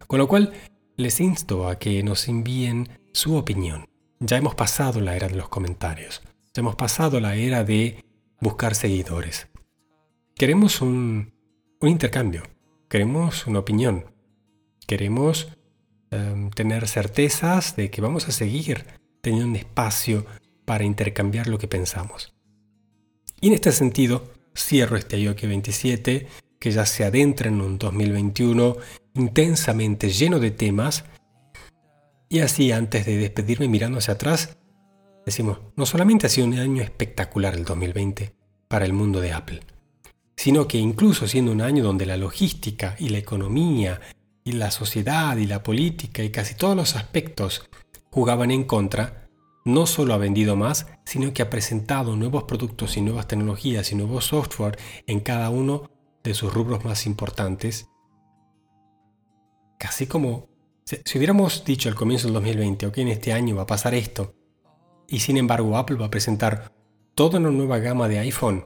[0.07, 0.51] Con lo cual,
[0.97, 3.90] les insto a que nos envíen su opinión.
[4.23, 6.21] Ya hemos pasado la era de los comentarios.
[6.53, 8.05] Ya hemos pasado la era de
[8.39, 9.47] buscar seguidores.
[10.35, 11.33] Queremos un,
[11.81, 12.43] intercambio,
[12.87, 14.05] queremos una opinión,
[14.85, 15.47] queremos
[16.11, 18.85] em, tener certezas de que vamos a seguir
[19.21, 20.27] teniendo un espacio
[20.65, 22.35] para intercambiar lo que pensamos.
[23.39, 26.27] Y en este sentido, cierro este IOK 27,
[26.59, 28.77] que ya se adentra en un 2021
[29.15, 31.05] intensamente lleno de temas.
[32.31, 34.57] Y así, antes de despedirme mirando hacia atrás,
[35.25, 38.33] decimos, no solamente ha sido un año espectacular el 2020
[38.69, 39.59] para el mundo de Apple,
[40.37, 43.99] sino que incluso siendo un año donde la logística y la economía
[44.45, 47.69] y la sociedad y la política y casi todos los aspectos
[48.11, 49.27] jugaban en contra,
[49.65, 53.95] no solo ha vendido más, sino que ha presentado nuevos productos y nuevas tecnologías y
[53.95, 55.91] nuevos software en cada uno
[56.23, 57.89] de sus rubros más importantes.
[59.77, 60.50] Casi como
[60.83, 64.33] si hubiéramos dicho al comienzo del 2020, ok, en este año va a pasar esto,
[65.07, 66.73] y sin embargo Apple va a presentar
[67.15, 68.65] toda una nueva gama de iPhone.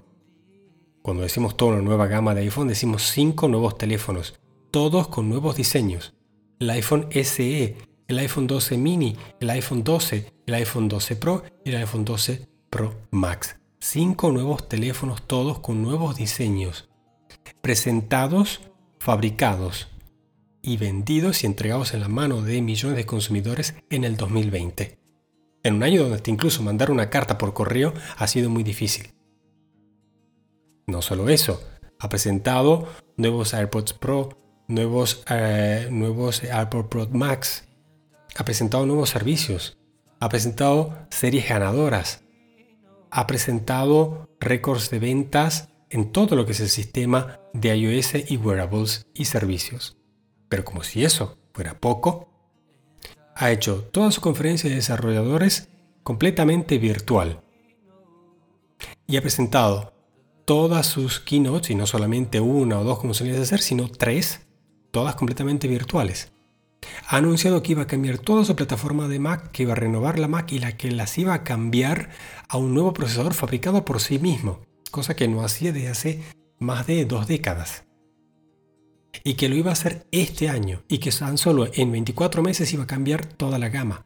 [1.02, 4.40] Cuando decimos toda una nueva gama de iPhone, decimos cinco nuevos teléfonos,
[4.72, 6.14] todos con nuevos diseños.
[6.60, 11.70] El iPhone SE, el iPhone 12 mini, el iPhone 12, el iPhone 12 Pro y
[11.70, 13.58] el iPhone 12 Pro Max.
[13.80, 16.90] Cinco nuevos teléfonos todos con nuevos diseños.
[17.62, 18.62] Presentados,
[19.00, 19.95] fabricados
[20.66, 24.98] y vendidos y entregados en la mano de millones de consumidores en el 2020.
[25.64, 29.14] En un año donde incluso mandar una carta por correo ha sido muy difícil.
[30.88, 31.62] No solo eso,
[32.00, 34.30] ha presentado nuevos AirPods Pro,
[34.68, 37.68] nuevos, eh, nuevos AirPods Pro Max,
[38.36, 39.78] ha presentado nuevos servicios,
[40.20, 42.24] ha presentado series ganadoras,
[43.12, 48.38] ha presentado récords de ventas en todo lo que es el sistema de iOS y
[48.38, 49.98] wearables y servicios.
[50.50, 52.30] Pero como si eso fuera poco,
[53.36, 55.70] ha hecho toda su conferencia de desarrolladores
[56.04, 57.42] completamente virtual
[59.08, 59.94] y ha presentado
[60.46, 64.42] todas sus keynotes, y no solamente una o dos como solía hacer, sino tres,
[64.92, 66.32] todas completamente virtuales
[67.08, 70.20] ha anunciado que iba a cambiar toda su plataforma de Mac, que iba a renovar
[70.20, 72.10] la Mac y la que las iba a cambiar
[72.48, 76.24] a un nuevo procesador fabricado por sí mismo, cosa que no hacía desde hace
[76.60, 77.85] más de dos décadas.
[79.24, 82.72] Y que lo iba a hacer este año y que tan solo en 24 meses
[82.74, 84.06] iba a cambiar toda la gama.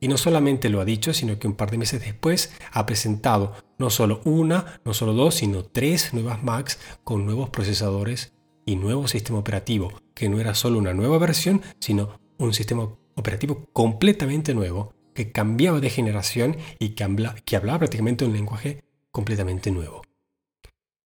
[0.00, 3.54] Y no solamente lo ha dicho, sino que un par de meses después ha presentado
[3.78, 8.32] no solo una, no solo dos, sino tres nuevas Macs con nuevos procesadores
[8.64, 13.68] y nuevo sistema operativo, que no era solo una nueva versión, sino un sistema operativo
[13.72, 17.06] completamente nuevo, que cambiaba de generación y que,
[17.44, 20.02] que hablaba prácticamente un lenguaje completamente nuevo.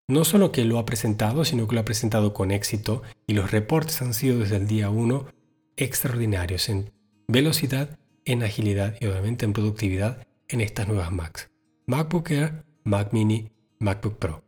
[0.07, 3.51] No solo que lo ha presentado, sino que lo ha presentado con éxito y los
[3.51, 5.29] reportes han sido desde el día 1
[5.77, 6.93] extraordinarios en
[7.27, 11.49] velocidad, en agilidad y obviamente en productividad en estas nuevas Macs.
[11.87, 14.45] MacBook Air, Mac Mini, MacBook Pro.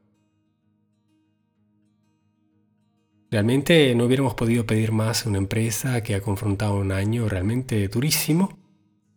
[3.31, 7.89] Realmente no hubiéramos podido pedir más a una empresa que ha confrontado un año realmente
[7.89, 8.59] durísimo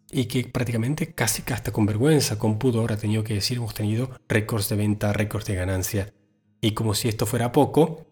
[0.09, 4.09] y que prácticamente casi hasta con vergüenza, con pudor, ha tenido que decir hemos tenido
[4.29, 6.13] récords de venta, récords de ganancia.
[6.61, 8.05] Y como si esto fuera poco,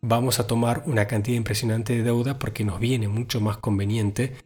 [0.00, 4.36] vamos a tomar una cantidad impresionante de deuda porque nos viene mucho más conveniente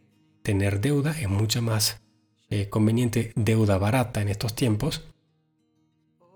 [0.41, 2.01] tener deuda, es mucho más
[2.49, 5.03] eh, conveniente deuda barata en estos tiempos.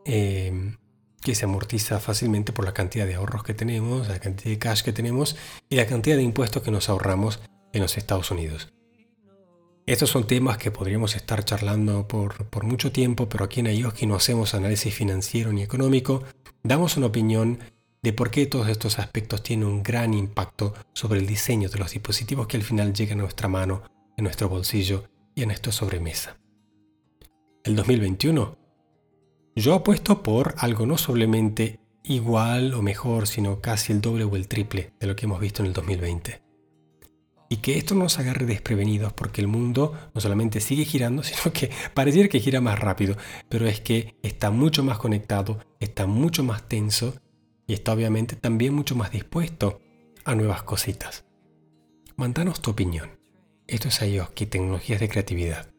[0.05, 0.75] Eh,
[1.21, 4.81] que se amortiza fácilmente por la cantidad de ahorros que tenemos, la cantidad de cash
[4.81, 5.35] que tenemos
[5.69, 7.41] y la cantidad de impuestos que nos ahorramos
[7.73, 8.71] en los Estados Unidos.
[9.85, 14.05] Estos son temas que podríamos estar charlando por, por mucho tiempo, pero aquí en IOSKI
[14.05, 16.23] no hacemos análisis financiero ni económico,
[16.63, 17.59] damos una opinión
[18.01, 21.91] de por qué todos estos aspectos tienen un gran impacto sobre el diseño de los
[21.91, 23.83] dispositivos que al final llegan a nuestra mano,
[24.15, 25.05] en nuestro bolsillo
[25.35, 26.37] y en nuestra sobremesa.
[27.63, 28.57] El 2021
[29.55, 34.47] yo apuesto por algo no solamente igual o mejor, sino casi el doble o el
[34.47, 36.46] triple de lo que hemos visto en el 2020.
[37.49, 41.53] Y que esto no nos agarre desprevenidos porque el mundo no solamente sigue girando, sino
[41.53, 43.15] que pareciera que gira más rápido,
[43.49, 47.15] pero es que está mucho más conectado, está mucho más tenso
[47.65, 49.81] y está obviamente también mucho más dispuesto
[50.25, 51.25] a nuevas cositas.
[52.15, 53.19] Mandanos tu opinión.
[53.67, 55.69] Esto es IOSKI, Tecnologías de Creatividad.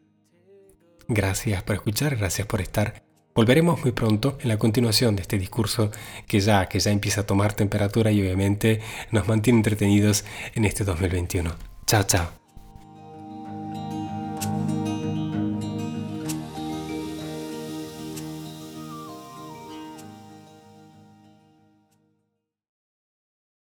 [1.07, 5.91] Gracias por escuchar, gracias por estar Volveremos muy pronto en la continuación de este discurso
[6.27, 10.25] que ya, que ya empieza a tomar temperatura y obviamente nos mantiene entretenidos
[10.55, 11.51] en este 2021.
[11.85, 12.38] Chao, chao.